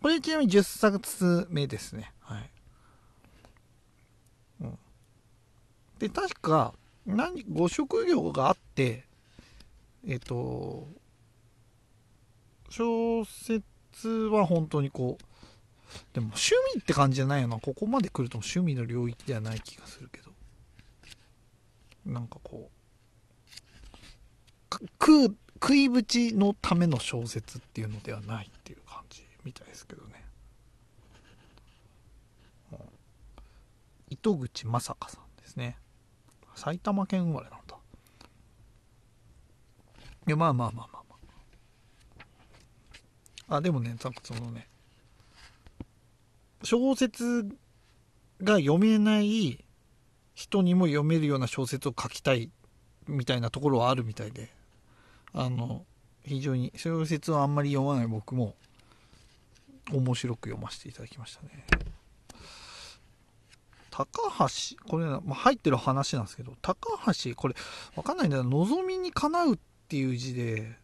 [0.00, 2.12] これちなみに10冊目ですね。
[2.20, 2.50] はい。
[4.62, 4.78] うん。
[5.98, 6.74] で、確か、
[7.06, 9.04] 何、ご職業があって、
[10.06, 10.88] えっ、と、
[12.70, 15.24] 小説は本当にこう、
[16.12, 17.58] でも趣味って感じじゃないよな。
[17.58, 20.30] ここまで来ると趣味の領域ではない気がするけど。
[22.04, 22.78] なんかこう、
[25.00, 30.24] 食う食いぶちのための小説っていうのではないっていう感じみたいですけどね、
[34.08, 35.76] 糸口正香さんですね
[36.58, 37.76] 埼玉県生まれなんだ。
[40.26, 41.16] いやまあまあまあまあま
[43.48, 43.56] あ。
[43.56, 44.68] あでもねなんかそのね
[46.62, 47.48] 小説
[48.42, 49.64] が読めない
[50.34, 52.50] 人にも読めるような小説を書きたい
[53.06, 54.50] みたいなところはあるみたいで
[55.32, 55.84] あの
[56.24, 58.54] 非常に小説はあんまり読まない僕も
[59.90, 61.87] 面白く読ませていただきましたね。
[64.06, 66.76] 高橋これ、まあ、入ってる話なんですけど高
[67.12, 67.54] 橋これ
[67.96, 69.58] わかんないんだよ望みにかなうっ
[69.88, 70.76] ていう字で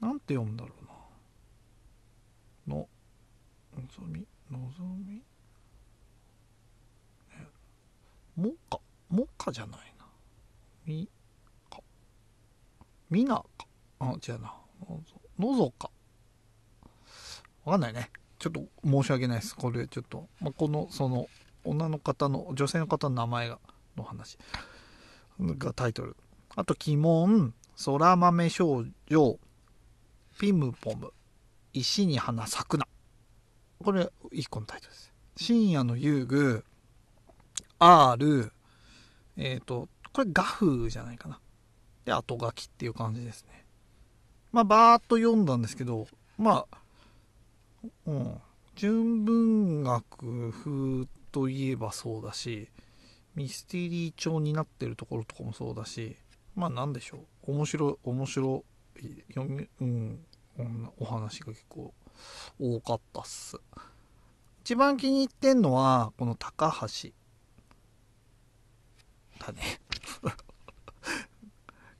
[0.00, 0.70] なんて読むんだろ
[2.66, 2.88] うなの
[3.76, 4.58] 望み望
[5.06, 5.22] み
[8.36, 10.06] もかもかじゃないな
[10.84, 11.08] み
[11.70, 11.78] か
[13.10, 13.46] みなか。
[14.00, 14.54] あ、違うな。
[15.38, 15.90] のぞか。
[17.64, 18.10] わかんないね。
[18.38, 19.56] ちょっと申し訳ないです。
[19.56, 21.28] これちょっと、まあ、この、その、
[21.68, 23.58] 女の方の、女性の方の名前が、
[23.96, 24.38] の話
[25.40, 26.16] がタイトル。
[26.56, 27.54] あと、鬼門、
[27.84, 29.38] 空豆少女、
[30.38, 31.12] ピムポム、
[31.72, 32.86] 石に花咲くな。
[33.84, 35.12] これ、一個のタイトルです。
[35.36, 36.64] 深夜の遊具、
[37.78, 38.52] R、
[39.36, 41.40] えっ、ー、と、これ画風じゃないかな。
[42.04, 43.64] で、後書きっていう感じですね。
[44.50, 46.78] まあ、バーっと読んだんですけど、まあ、
[48.06, 48.40] うん、
[48.74, 52.68] 純文学風といえばそうだし、
[53.34, 56.16] ミステリー調になってるところとかもそうだし
[56.56, 58.64] まあなんでしょう面白い面白
[59.00, 60.18] い読みうん
[60.98, 61.94] お話が結構
[62.58, 63.56] 多かったっす。
[64.62, 67.10] 一番気に入ってんのはこの高橋。
[69.38, 69.80] だね。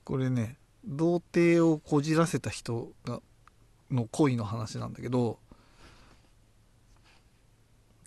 [0.03, 3.21] これね童貞をこじらせた人が
[3.89, 5.39] の恋の話なんだけど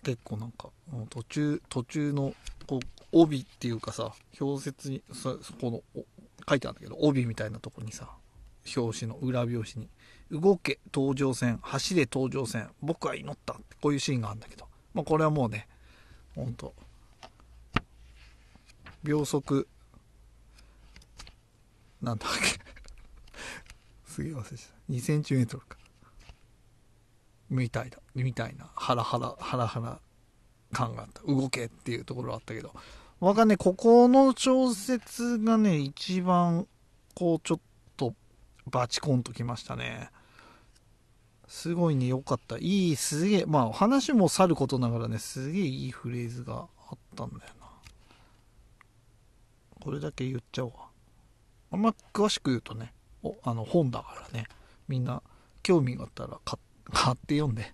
[0.03, 0.69] 結構なんか
[1.09, 2.33] 途中途中の
[2.67, 6.03] こう帯っていうかさ表説にそそこの
[6.47, 8.09] 書いてあるんだけど帯みたいなとこにさ
[8.75, 9.89] 表紙の裏表紙に
[10.31, 15.67] 「動け東上線走れ東上線僕は祈った」ってこういうシーンがあるんだけど、まあ、これはもうね
[16.35, 16.73] ほんと
[19.03, 19.67] 秒速
[22.01, 22.59] なんだっけ。
[24.11, 24.93] すげえ忘れちゃった。
[24.93, 25.77] 2センチメートルか。
[27.53, 27.99] みたいだ。
[28.15, 28.69] みたいな。
[28.75, 29.99] ハラハラハラハラ
[30.71, 31.21] 感があった。
[31.21, 32.73] 動けっていうところあったけど。
[33.19, 36.67] わかんねここの小説がね一番
[37.15, 37.59] こうちょっ
[37.95, 38.13] と
[38.69, 40.09] バチコンときましたね。
[41.47, 42.57] すごいね良かった。
[42.57, 43.45] いいすげえ。
[43.45, 47.67] まあ話もさることながらねすげえいいフレーズがあったんだよな。
[49.79, 50.87] これだけ言っちゃおうわ。
[51.71, 54.47] あんま詳しく言うとねおあの本だからね。
[54.87, 55.21] みんな
[55.61, 57.73] 興味があったら買って買って読んで。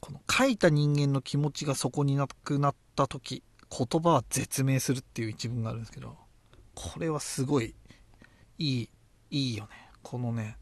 [0.00, 6.16] この書いた人間の気持ちがそこになくなった時言葉は絶命するっていう一文があるんですけど
[6.74, 7.74] これはすごい
[8.58, 8.88] いい
[9.30, 9.70] いいよね。
[10.02, 10.56] このね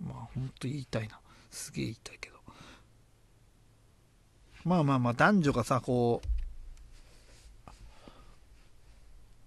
[0.00, 1.18] まあほんと言いたいな。
[1.50, 2.36] すげえ言いたいけど。
[4.64, 6.28] まあまあまあ男女がさこう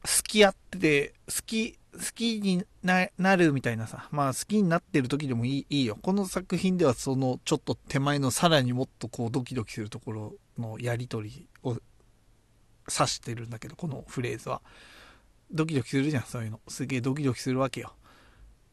[0.03, 5.97] 好き合ってて好き好きになるみたいなさまあ好きになってる時でもいいいいよ。
[6.01, 11.81] この作品ではそのちょっと手前のさらにもっとこうドキドキするところのやり取りを指
[13.09, 14.61] してるんだけどこのフレーズは。
[15.51, 16.59] ドキドキするじゃんそういうの。
[16.67, 17.93] すげえドキドキするわけよ。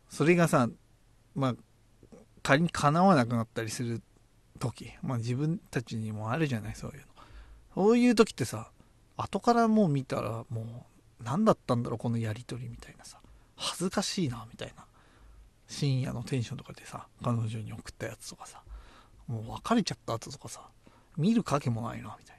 [0.09, 0.69] それがさ
[1.35, 1.55] まあ
[2.43, 4.03] 仮に叶わなくなったりする
[4.59, 7.05] 時まあ自分たちにもあるじゃないそういうの。
[7.75, 8.71] そういう時ってさ
[9.17, 10.65] 後からもう見たらもう
[11.23, 13.19] 何だったんだろうこのやり取りみたいなさ。
[13.57, 14.85] 恥ずかしいなみたいな。
[15.69, 18.63] 深夜のテンションとかでさ彼女に送ったやつとかさ。
[19.27, 20.63] もう別れちゃった後とかさ。
[21.17, 22.37] 見る影もないなみたい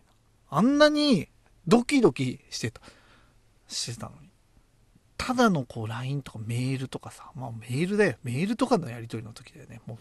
[0.50, 0.58] な。
[0.58, 1.28] あんなに
[1.68, 2.82] ドキドキしてた。
[3.68, 4.30] してたのに。
[5.18, 7.32] ただのこう LINE とかメールとかさ。
[7.36, 8.16] まあメールだよ。
[8.24, 9.82] メールとかのやり取りの時だよね。
[9.86, 9.98] もう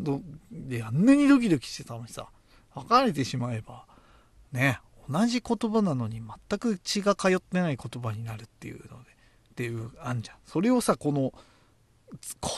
[0.00, 2.28] どであんなにドキドキしてたのにさ。
[2.74, 3.86] 別れてしまえば
[4.50, 4.80] ね。
[5.08, 9.10] 同じ言葉なのに全く血が通ってない言葉になるっていうので
[9.50, 10.30] っていうあんじ。
[10.30, 11.32] ゃんそれをさこの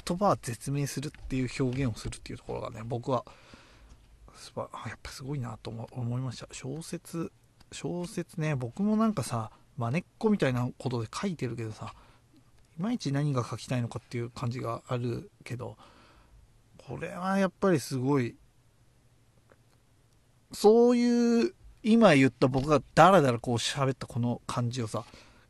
[0.06, 3.24] 言葉は絶命するっていう表現をするっていうところがね僕は
[4.56, 6.46] やっぱすごいなと思いました。
[6.52, 7.32] 小説
[7.72, 11.94] 小説ね僕もなんかさまねっこみたいなことで書いてるけどさ
[12.78, 15.76] いまいち何が書きたいのかっていう感じがあるけど
[16.87, 18.37] これはやっぱりすごい
[20.52, 25.04] そういう今言った僕がダラダラこう喋ったこの感じをさ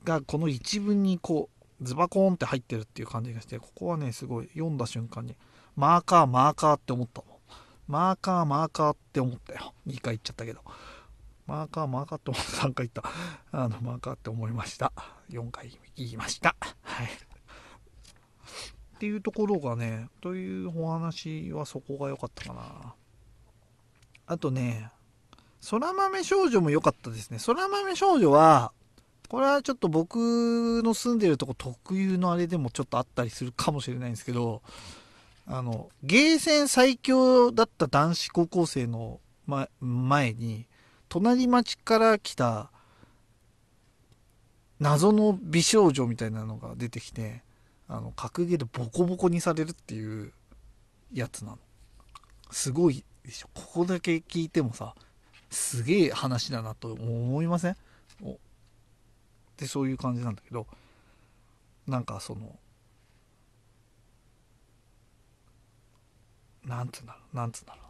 [0.04, 1.48] がこの一文にこ
[1.80, 5.34] うズバコーンって入ってるっていう感じがしてここはねすごい読んだ瞬間に
[5.76, 7.36] マーカーマーカーって思ったもん。
[7.86, 9.74] マーカーマーカーって思ったよ。
[9.86, 10.60] 2回言っちゃったけど。
[11.46, 12.50] マーカーマーカーって思った。
[12.66, 13.04] 3回言った。
[13.52, 14.92] あのマーカーって思いました。
[15.30, 16.56] 4回言いました。
[16.82, 17.06] はい。
[17.06, 22.94] っていうところがねというお話はそこが良かったかな。
[24.26, 24.90] あとね
[25.68, 27.38] 空豆少女も良かったですね。
[27.44, 28.72] 空豆少女は、
[29.28, 34.62] これはちょっと僕の住んでるとこ特有のあれでもちょっとあったりするかもしれないんですけど、
[35.46, 39.20] あの、ゲーセン最強だった男子高校生の、
[39.80, 40.66] 前に、
[41.08, 42.70] 隣町から来た
[44.80, 47.42] 謎の美少女みたいなのが出てきて、
[47.88, 50.32] あの、格ゲーでボコボコにされるっていう
[51.12, 51.58] やつなの。
[52.50, 53.48] すごいでしょ。
[53.54, 54.94] ここだけ聞いてもさ、
[55.56, 57.76] すげえ話だなと思いません？
[59.56, 60.66] でそういう感じなんだけど
[61.86, 62.58] なんかその
[66.64, 67.84] なんつうんだろうなんつうんだろう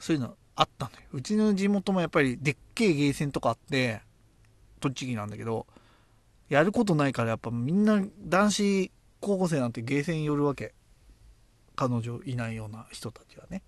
[0.00, 0.96] そういうのあったのよ。
[1.12, 4.00] うちの地元もやっぱりでっけえゲーセンとかあって
[4.80, 5.66] 栃木なんだけど
[6.48, 10.74] やることないからやっぱみんな男子高校生なんてゲーセン寄るわけ。
[11.76, 13.62] 彼女いないような人たちはね。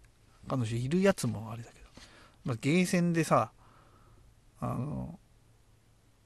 [0.48, 1.75] 彼女いるやつもあれだけ
[2.46, 3.50] まあ、ゲーセンでさ
[4.60, 5.18] あの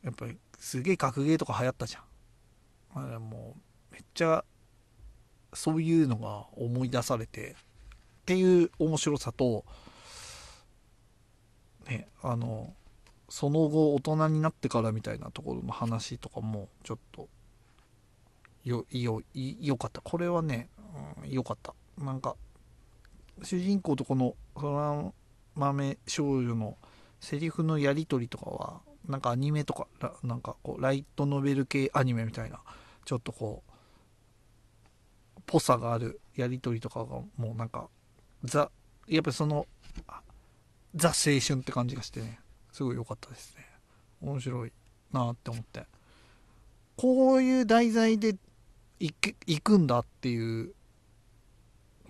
[0.02, 2.02] やっぱりすげえ格ゲーとか流行ったじゃん。
[3.06, 3.56] あれも
[3.90, 4.44] うめっちゃ
[5.54, 7.54] そういうのが思い出されてっ
[8.26, 9.64] ていう面白さと
[11.88, 12.74] ねあの
[13.30, 17.28] その後大人になってからみたいなところの話とかもちょっと
[18.64, 20.02] よよよかった。
[20.02, 20.68] これはね、
[21.24, 21.74] うん、よかった。
[21.96, 22.36] なんか
[23.42, 25.12] 主人公とこの空
[25.54, 26.76] 豆少女の
[27.20, 29.86] セリフのやり取りとかはなんかアニメとか
[30.22, 32.60] なんかこうライトノベル系アニメみたいな
[33.04, 37.88] ちょっとこうぽさがあるやり取りとかがもうなんか
[38.44, 38.70] ザ
[39.08, 39.66] やっぱりその
[40.94, 42.40] ザ青春って感じがしてね
[42.72, 43.66] すごい良かったですね。
[44.20, 44.72] 面白い
[45.12, 45.86] なって思って。
[46.96, 48.36] こういう題材で
[48.98, 50.74] 行くんだっていう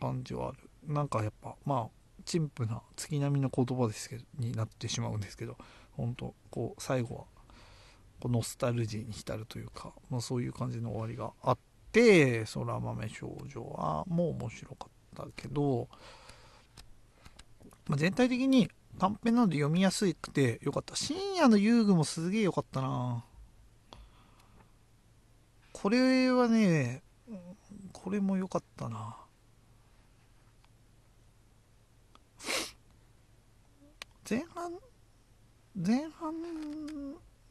[0.01, 0.59] 感じはある。
[0.87, 2.00] なんかやっぱまあ
[2.31, 5.57] 陳腐な月並みの言葉ですけどになってしまうんですけど
[5.97, 7.25] 本当こう最後は
[8.21, 11.59] こうノスタルジーに浸るというか、まあ、そういう感じの終わりがあっ
[11.91, 15.89] て「空豆少女は」もう面白かったけど、
[17.89, 18.71] まあ、全体的に
[19.01, 20.95] 短編なので読みやすくてよかった。
[20.95, 23.25] 深夜の遊具もすげえよかったな。
[25.73, 27.03] これはね
[27.93, 29.17] これも良かったな。
[34.31, 34.73] 前半
[35.75, 36.33] 前半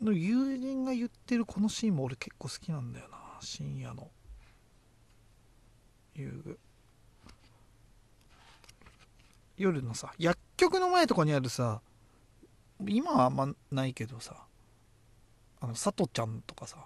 [0.01, 3.17] の友人が言ってるこのシーンも俺結構好きなんだよな。
[3.41, 4.09] 深夜の。
[6.15, 6.57] 遊具。
[9.57, 11.82] 夜のさ薬局の前とかにあるさ
[12.88, 14.45] 今はあんまないけどさ
[15.59, 16.77] あのさとちゃんとかさ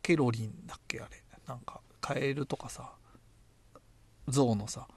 [0.00, 1.22] ケロリンだっけあれ。
[1.46, 2.90] なんかカエルとかさ
[4.28, 4.88] ゾウのさ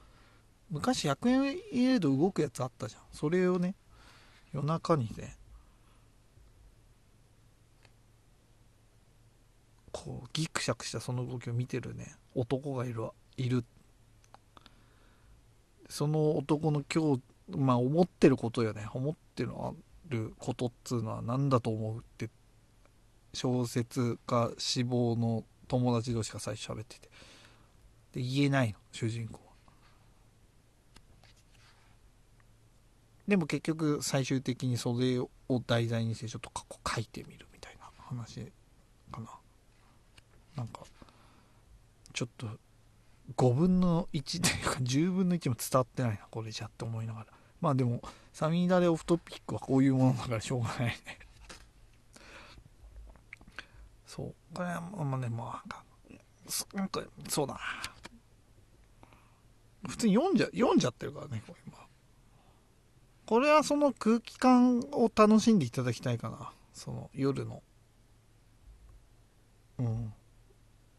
[0.69, 3.01] 昔100円入れると動くやつあったじゃん。
[3.11, 3.75] それをね
[4.53, 5.35] 夜中にね
[9.91, 13.63] こうギクシャクしたその動きを見てるね男がいるいる。
[15.89, 17.21] その男の今日
[17.57, 18.85] まあ思ってることよね。
[18.93, 19.71] 思ってるあ
[20.09, 22.29] ることっつうのは何だと思うって
[23.33, 27.09] 小説家志望の友達同士が最初喋ってて。
[28.13, 29.39] で言えないの主人公
[33.29, 35.29] でも結局最終的にそれを
[35.67, 38.51] 題材にしてちょっと過去書いてみるみたいな話
[39.11, 39.29] かな。
[40.55, 40.81] なんか
[42.11, 42.47] ちょっと
[43.37, 47.27] 5分の1というか10分の1も伝わってないなこれじゃって思いながら。
[47.61, 48.01] まあでも
[48.33, 50.95] サミダレオフトピックはこういうものだからしょうがないね。
[54.07, 54.35] そう。
[54.55, 55.83] これはまあねまあ
[56.73, 57.59] なんかそうだな。
[59.87, 61.88] 普通に読んじゃ読んじゃってるからねこれ今。
[63.29, 66.51] これはその空気感を楽しんでいただきたいかな。
[66.73, 67.61] その夜の。
[69.77, 70.13] うん。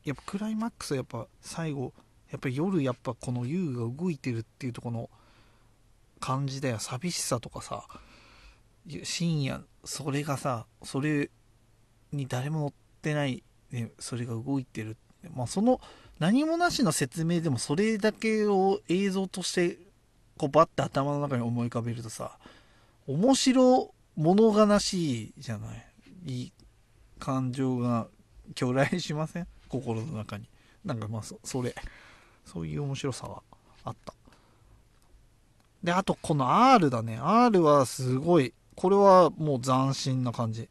[0.05, 1.93] やっぱクライマックスはやっぱ最後
[2.31, 5.11] やっぱ夜やっぱこの優が動いてるっていうとこの
[6.20, 6.78] 感じだよ。
[6.78, 7.83] 寂しさとかさ。
[9.03, 11.31] 深夜それがさそれ
[12.12, 12.72] に誰も乗っ
[13.03, 14.97] てない、ね、それが動いてる。
[15.35, 15.81] まあその
[16.20, 19.89] 何もなしの説明でもそれだけを映像として
[20.41, 22.38] こうバッて頭の中に思い浮かべるとさ
[23.07, 25.86] 面白物悲しいじゃない
[26.24, 26.53] いい
[27.18, 28.07] 感情が
[28.55, 29.47] 巨来しません？
[29.68, 30.49] 心の中に。
[30.82, 31.74] なんかまあそれ。
[32.47, 33.43] そういう面白さは
[33.84, 34.14] あった。
[35.84, 37.18] であとこの R だね。
[37.18, 40.70] R はすごいこれはもう斬新な感じ。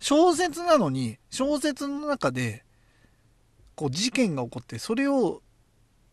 [0.00, 2.64] 小説なのに小説の中で
[3.74, 5.42] こう事件が起こってそれを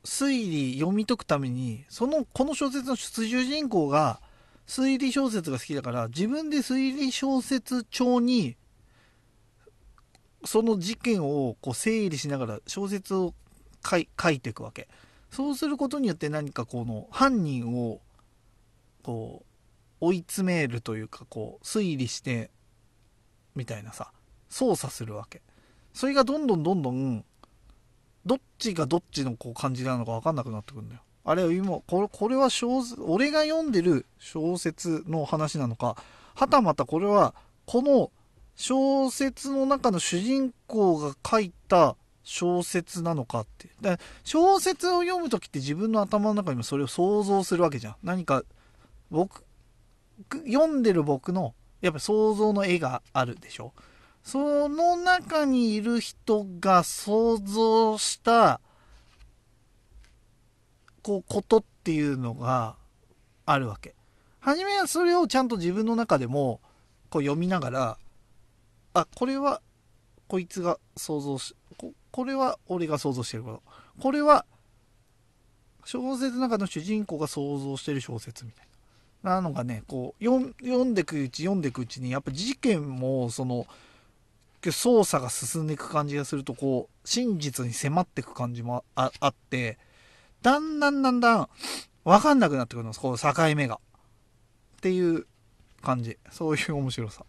[0.04, 4.22] 推理読み解くためにそのこの小説の出主人公が
[4.68, 8.56] 推理小説が好きだから自分で推理小説帳に
[10.46, 13.34] その事件をこう整理しながら小説を
[13.86, 14.88] 書い書いていくわけ。
[15.32, 18.02] そうすることによって何かこの犯人を
[19.04, 19.44] こ
[20.02, 22.50] う追い詰めるというかこう推理して
[23.56, 24.12] みたいなさ
[24.50, 25.42] 操作するわけ。
[25.94, 27.26] それがどんどんどんどん
[28.26, 35.96] どっちがどっちのこう感じなのか分かんなくなってくるんだよあれは今これこれは小俺が読んでる小説の話なのか
[36.36, 37.34] はたまたこれは
[37.66, 38.12] この
[38.56, 43.70] 小説の中の主人公が書いた小説なのかって。
[43.82, 47.96] だから小説を読む時って自分の頭の中にもそれを想像するわけじゃん。
[48.04, 48.44] 何か、
[49.10, 49.46] 僕、
[50.46, 53.74] 読んでる僕の、やっぱ想像の絵があるでしょ。
[54.30, 58.62] その中にいる人が想像した、
[61.02, 62.76] こう、ことっていうのが
[63.48, 63.96] あるわけ。
[64.40, 66.62] 初めはそれをちゃんと自分の中でも、
[67.10, 67.98] こう読みながら、
[68.94, 69.64] あ、これは、
[70.28, 71.56] こいつが想像し、
[72.12, 73.64] これは俺が想像してること
[74.00, 74.46] これは
[75.86, 78.68] 小説の中の主人公が想像してる小説みたい
[79.24, 83.66] ななのがねこう読んでくうち読んでくうちにやっぱ事件もその
[84.62, 89.78] 捜査が進んでいく感じがするとこう真実に迫っていく感じもあって
[90.42, 91.50] だんだんだんだん
[92.04, 93.76] 分かんなくなってくるんですこの境目が。
[93.76, 93.80] っ
[94.82, 95.26] ていう
[95.82, 96.18] 感じ。
[96.32, 97.26] そういう面白さ。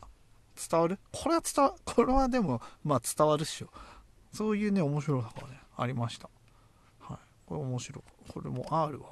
[0.70, 0.98] 伝わる？
[1.12, 3.68] これは伝わこれはでもまあ伝わるっしょ。
[4.32, 6.28] そういうね面白さがねありました。
[7.00, 7.18] はい。
[7.46, 8.02] これ面白い。
[8.32, 9.08] これも R は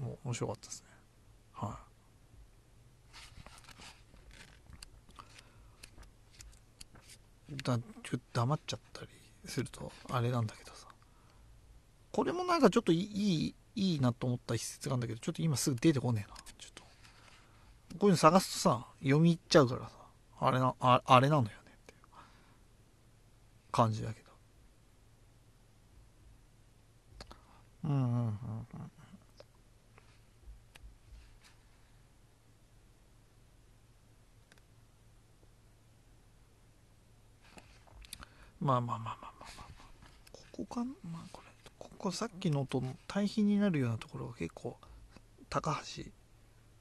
[0.00, 0.88] もう面白かったですね
[1.52, 1.76] は
[7.39, 9.08] いだちょっと黙っちゃったり
[9.46, 10.86] するとあれなんだけどさ。
[12.12, 16.36] これもなんかちょっといいいいなと思った一節があるんだけどちょっと今すぐ出てこねえな。
[16.58, 16.82] ちょっと。
[17.98, 19.90] こういうの探すとさ読み入っちゃうからさ。
[20.40, 21.52] あれなああれなのよね。
[21.54, 22.00] っていう
[23.70, 24.30] 感じだけど。
[27.84, 28.59] うんうんうん。
[38.60, 39.66] まあまあまあまあまあまあ
[40.32, 44.76] ここかまあこれここさっきのと対比になるようなところが結構
[45.48, 46.04] 高橋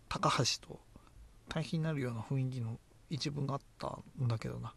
[0.09, 0.79] 高橋と
[1.47, 2.77] 対比になるような雰囲気の
[3.09, 4.73] 一文があったんだけどな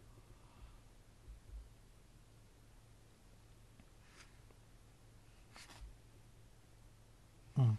[7.57, 7.77] うん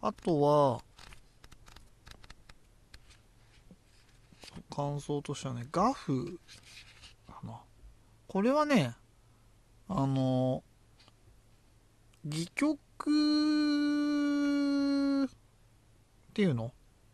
[0.00, 0.80] あとは
[4.70, 6.38] 感想としてはねガフ
[8.28, 8.94] これはね
[9.88, 10.62] あの
[12.26, 12.84] 戯曲
[15.24, 15.28] っ
[16.34, 16.72] ていうの？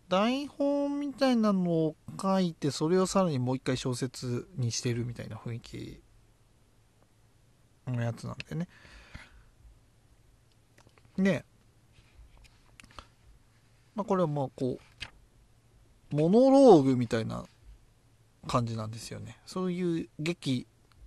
[0.09, 6.03] 台本みたいなのを書いてそれをさらにもう一回小説にしてるみたいな雰囲気
[7.87, 8.69] のやつなんでね。
[11.17, 11.45] で、
[13.95, 14.79] まあ、これはまあこ
[16.13, 17.45] うモノローグみたいな
[18.47, 19.39] 感じなんですよね。
[19.47, 20.67] そういう劇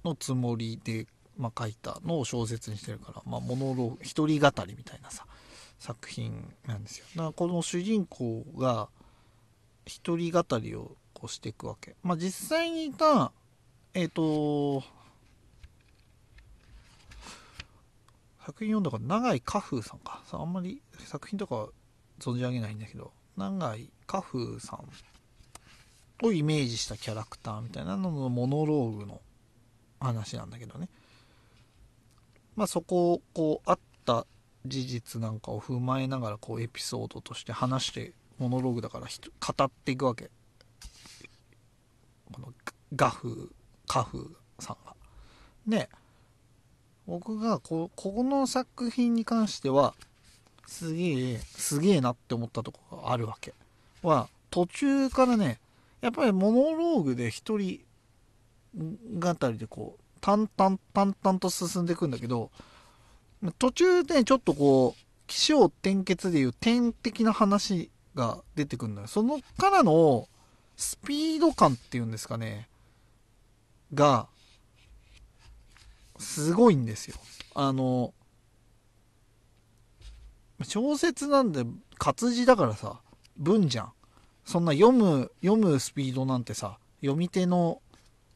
[0.10, 5.26] のつもりで、まあ、書いたのを小説にしてるから、まあ、モノロ一人語りみたいなさ
[5.80, 7.06] 作品なんですよ。
[7.16, 8.90] だからこの主人公が
[9.86, 11.96] 一人語りをこうしていくわけ。
[12.04, 13.32] まあ実際にいた
[13.94, 14.84] えっ、ー、と
[18.46, 20.24] 作品読んだから永井家風さんか。
[20.26, 21.68] さあんまり作品とか
[22.20, 29.22] 存じ上げないんだけど永井家風さんをイメージしたキャラクターみたいなののモノローグの
[30.00, 30.90] 話なんだけどね。
[32.56, 34.26] まあそこをこうあった
[34.66, 40.30] 事実なんかを踏まえながらこうエピソードとして話してモノローグだから語っていくわけ。
[42.34, 42.54] この
[42.96, 43.30] 画風
[43.88, 44.20] 家風
[44.60, 44.96] さんが。
[45.68, 45.90] で
[47.06, 49.96] 僕がこここの作品に関しては
[50.66, 53.54] すげえすげえなって思ったとこがあるわけ。
[54.04, 55.60] は途中からね
[56.02, 57.82] やっぱりモノローグで一人
[58.78, 62.52] 語りでこう淡々淡々と進んでいくんだけど
[63.60, 69.08] 途中でちょっとこう起承転結でいう点的な話が出てくるのよ。
[69.08, 70.28] そのからの
[70.76, 72.70] スピード感っていうんですかね
[73.94, 74.28] が
[76.18, 77.18] すごいんですよ。
[77.56, 78.14] あの
[80.64, 81.66] 小説なんで
[81.98, 83.02] 活字だからさ
[83.38, 83.92] 文じゃん。
[84.46, 87.82] そんな読む読むスピードなんてさ読み手の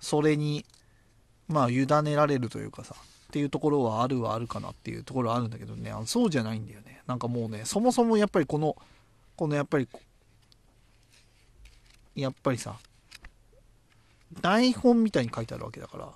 [0.01, 0.65] それに、
[1.47, 7.01] まあ、委ねられるというかさ、っていうところはあるはあるかなっていうところはあるんだけどね、あのそうじゃないんだよね。
[7.07, 8.75] なんかもうね、そもそもやっぱりこの、
[9.37, 9.87] このやっぱり、
[12.15, 12.77] やっぱりさ、
[14.41, 16.09] 台本みたいに書いてあるわけだから、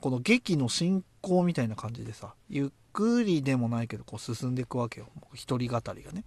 [0.00, 5.08] この劇の進行みたいな感じでさ、ゆっくりでもないけど、こう進んでいくわけよ。
[5.34, 6.24] 一人語りがね。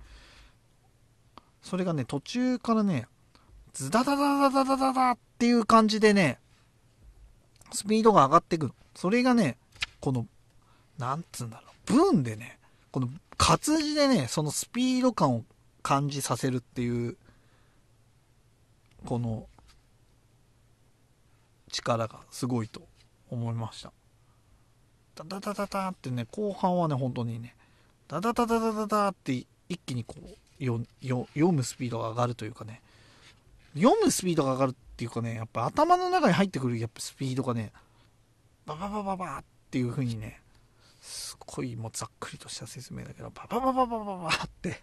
[1.62, 3.08] それがね、途中からね、
[3.74, 6.40] ズダダダダダダダっていう感じでね、
[7.72, 9.58] スピードが上がっていくのそれがね
[10.00, 10.26] この
[10.98, 11.94] なんつうんだろう。
[12.12, 12.60] 文でね
[12.92, 15.44] この活字でねそのスピード感を
[15.82, 17.18] 感じさせるっていう
[19.06, 19.48] この
[21.72, 22.82] 力がすごいと
[23.30, 23.92] 思いました。
[25.16, 27.56] ダダダダダってね後半はね本当にね
[28.08, 30.86] ダダダダダダダって一気にこう読
[31.52, 32.82] むスピードが上がるというかね
[33.74, 37.72] 読むスピードが上がるっていうかねやっぱ頭の中に入ってくるやっぱスピードがね
[38.68, 40.40] バババババっていう風にね
[41.02, 44.80] すごいもうざっくりとした説明だけどバババババババって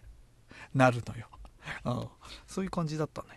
[0.75, 1.27] なるのよ、
[1.85, 2.07] うん、
[2.47, 3.27] そういう感じだったね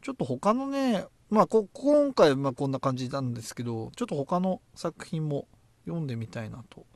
[0.00, 5.46] ちょっと他のねまあこ今回まあこんな感じなんですけどちょっと他の作品も
[5.84, 6.86] 読んでみたいなと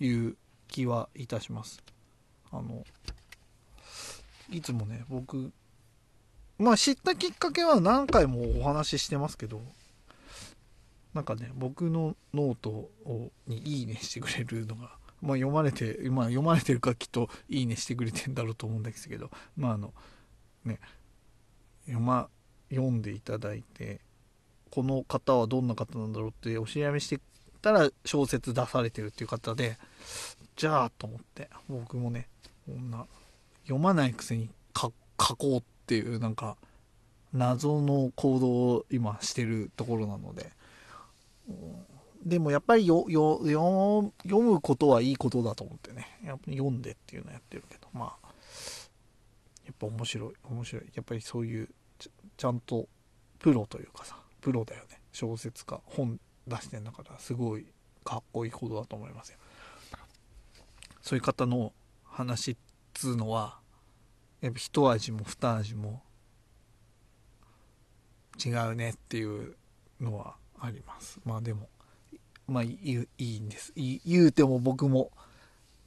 [0.00, 0.36] いう
[0.68, 1.82] 気はいたします
[2.52, 2.84] あの
[4.50, 5.50] いつもね僕
[6.58, 9.62] まあ知ったきっかけは何回もお話ししてますけど
[11.14, 14.90] なんかね僕のノートをに「いいね」してくれるのが、
[15.22, 19.94] まあ、読まれてまあ読まれてるかきっと「いいね」してくれてんだろうと思うんですけどまああの
[20.64, 20.80] ね
[21.86, 22.28] 読ま
[22.70, 24.00] 読んでいただいて
[24.70, 27.20] この方はどんな方なんだろうってお調べして
[27.62, 29.78] たら小説出されてるっていう方で
[30.56, 32.28] じゃあと思って僕もね
[32.66, 33.06] こんな
[33.62, 34.90] 読まないくせに書
[35.36, 36.56] こうってていうなんか
[37.32, 40.52] 謎の行動を今してるところなので。
[42.24, 43.40] でもやっぱりよよ
[44.22, 46.18] 読むことはいいことだと思ってね。
[46.22, 47.88] やっぱ読んでっていうのやってるけど。
[47.92, 48.28] まあ
[49.64, 50.82] やっぱ面白い面白い。
[50.94, 51.68] やっぱりそういう
[52.36, 52.86] ちゃんと
[53.38, 55.00] プロというかさプロだよね。
[55.12, 57.66] 小説家本出してんだからすごい
[58.04, 59.38] かっこいいことだと思いますよ。
[61.02, 61.72] そういう方の
[62.04, 62.56] 話っ
[62.94, 63.58] つうのは
[64.40, 66.02] やっぱ一味も二味も
[68.44, 69.56] 違うねっていう
[70.00, 71.18] のはあります。
[71.24, 71.68] まあでも
[72.46, 73.72] まあいいいいんです。
[73.76, 75.10] 言うても僕も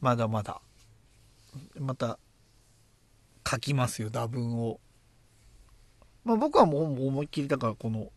[0.02, 0.62] まだまだ
[1.80, 2.20] また
[3.50, 4.80] 書きますよ打文を。
[6.24, 8.12] まあ僕はもう思いっきりだからこの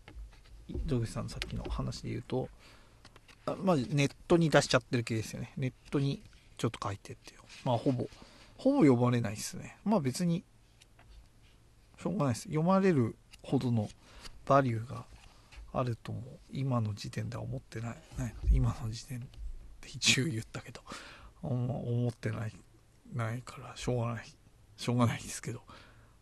[0.86, 2.48] 土口さんのさっきの話で言うと
[3.62, 5.52] まあネットに出しちゃってる系ですよね。
[5.56, 6.22] ネットに
[6.56, 7.40] ちょっと書いてっていう。
[7.64, 8.08] まあほぼ
[8.56, 9.76] ほぼ読まれないですね。
[9.84, 10.44] まあ別に
[12.00, 12.42] しょうがないです。
[12.44, 13.88] 読まれるほどの
[14.46, 15.04] バリューが
[15.72, 17.96] あるとも今の時点では思ってない。
[18.16, 18.34] ない。
[18.52, 19.26] 今の時点で
[19.86, 20.80] 一応言ったけど
[21.42, 22.52] 思ってない
[23.12, 24.24] ないからしょうがない。
[24.76, 25.62] しょうがないですけど。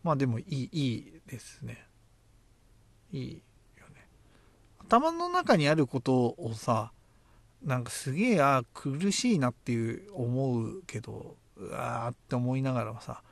[0.02, 1.86] まあでもいいいいですね。
[3.12, 3.42] いい
[3.78, 4.06] よね。
[4.80, 6.92] 頭の中にあることをさ
[7.62, 13.22] なんかすげえあ苦しいなっていう思うけどうわーって思いながらもさ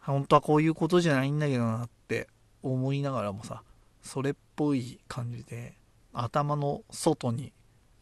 [0.00, 2.28] 本当はこういうことじゃないんだけどなって
[2.62, 3.62] 思いながらもさ
[4.02, 5.74] それっぽい感じで
[6.12, 7.52] 頭の外に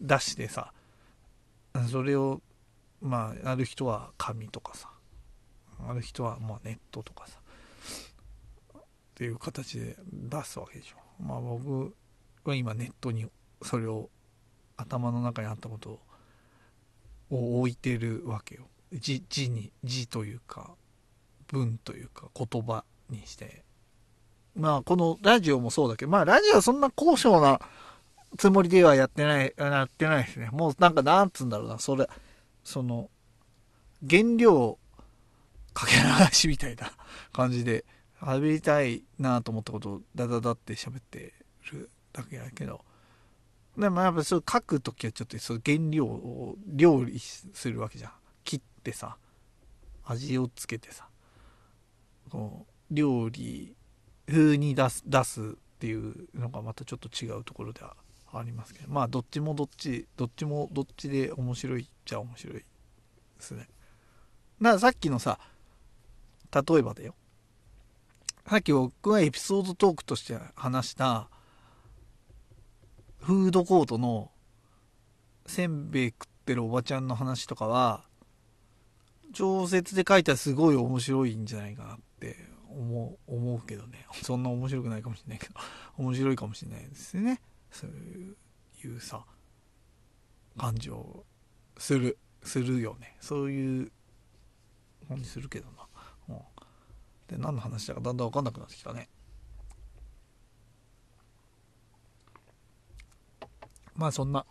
[0.00, 0.72] 出してさ
[1.90, 2.40] それを
[3.00, 4.88] まあある人は紙とかさ
[5.88, 7.38] ある人はまあネットとかさ
[8.78, 8.82] っ
[9.14, 10.96] ていう形で出すわけでしょ。
[11.22, 11.92] まあ僕
[12.44, 13.26] は今ネットに
[13.62, 14.10] それを
[14.76, 16.00] 頭の中にあったこと
[17.30, 18.68] を置いてるわけよ。
[18.92, 20.74] 字字に字というか
[21.48, 23.64] 文というか言葉にして。
[24.54, 27.60] まあこのラジオもそうだけどまあラジオはそんな高尚な
[28.36, 30.48] つもりではやってないやってないですね。
[30.50, 32.08] もうなんかなんつうんだろうなそれ
[32.64, 33.08] その
[34.08, 34.78] 原料
[35.72, 36.00] かけ流
[36.32, 36.90] しみたいな
[37.32, 37.84] 感じで
[38.20, 41.32] 喋りたいなと思ったことをダダダって喋って
[41.72, 42.84] るだけやけど。
[43.76, 48.10] でもやっぱそう書く時はちょっとその原料を料理するわけじゃん。
[48.88, 49.18] ってさ
[50.04, 51.08] 味をつけてさ
[52.30, 53.76] こう料理
[54.26, 55.44] 風に出す出すっ
[55.78, 57.94] ていうのがまたちょっと違うところでは
[58.32, 62.64] ありますけどまあどっちもどっちどっちもどっちで面白いっちゃ面白いで
[63.40, 63.68] すね。
[64.60, 65.38] だからさっきのさ
[66.52, 67.14] 例えばだよ。
[68.48, 71.28] さっき僕がエピソードトークとして話した
[73.18, 74.30] フードコートの
[75.46, 78.07] せんべい食ってるおばちゃんの話とかは
[79.32, 82.36] 小説で書いたらすごい面白いんじゃないかなって
[82.70, 84.06] 思う思うけどね。
[84.22, 85.54] そんな面白くないかもしれないけど。
[85.98, 87.40] 面白いかもしれないですね。
[87.70, 88.36] そうい
[88.86, 89.24] うさ
[90.56, 91.26] 感じを
[91.76, 93.16] するするよね。
[93.20, 93.92] そういう
[95.08, 95.88] 感じするけどな、
[96.28, 96.38] うん、
[97.28, 99.08] で何の話だかだんだん分かんなくなってきたね。
[103.94, 104.46] まあそんな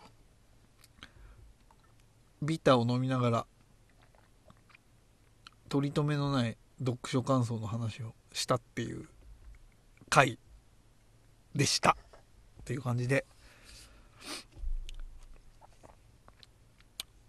[2.42, 3.46] ビターを飲みながら
[5.68, 9.08] 取り留めのない読書感想の話をしたっていう
[10.08, 10.38] 回
[11.54, 11.96] でした。
[12.62, 13.24] っていう感じで。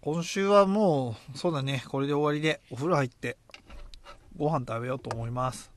[0.02, 1.84] 今週はもうそうだね。
[1.88, 3.36] これで終わりでお風呂入って
[4.36, 5.70] ご飯食べようと思います。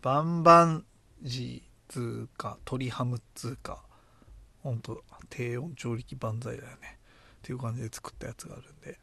[0.00, 0.84] バンバン
[1.22, 3.82] ジーつうか鶏ハムつうか
[4.62, 6.98] ほんと低温調理器万歳だよね。
[7.38, 8.98] っていう感じで作ったやつがあるんで。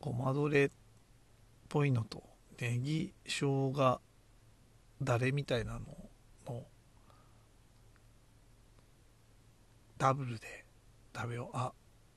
[0.00, 0.70] ごまどれっ
[1.68, 2.22] ぽいのと
[2.60, 4.00] ネギ生姜
[5.02, 5.80] だれみたいなの
[6.46, 6.62] の
[9.98, 10.64] ダブルで
[11.14, 11.56] 食べよう。
[11.56, 11.72] あ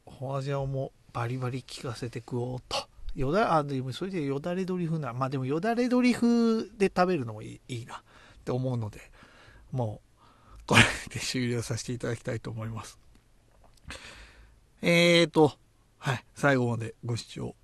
[0.06, 2.78] ホアジャオもバリバリ効かせて食おうと。
[3.16, 8.00] よだあでもそれでよだれ鶏風なまあでもよだれ鶏風で食べるのもいいいいなっ
[8.46, 9.00] て思うので
[9.72, 10.02] も
[10.60, 13.00] うこれで終了させていただきたいと思います。
[14.82, 15.54] えーと
[15.98, 17.56] はい最後までご視聴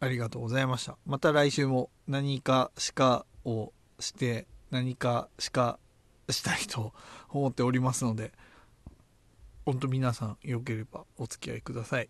[0.00, 0.96] ありがとうございました。
[1.06, 5.78] また来週も何かしかをして何かしか
[6.30, 6.92] したいと
[7.30, 8.32] 思っておりますので、
[9.64, 12.08] 本当皆さんよければお付き合いください。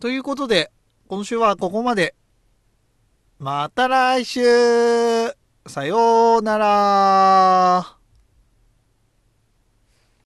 [0.00, 0.70] ということで、
[1.08, 2.14] 今週はここまで。
[3.38, 4.40] また来週
[5.66, 7.95] さようなら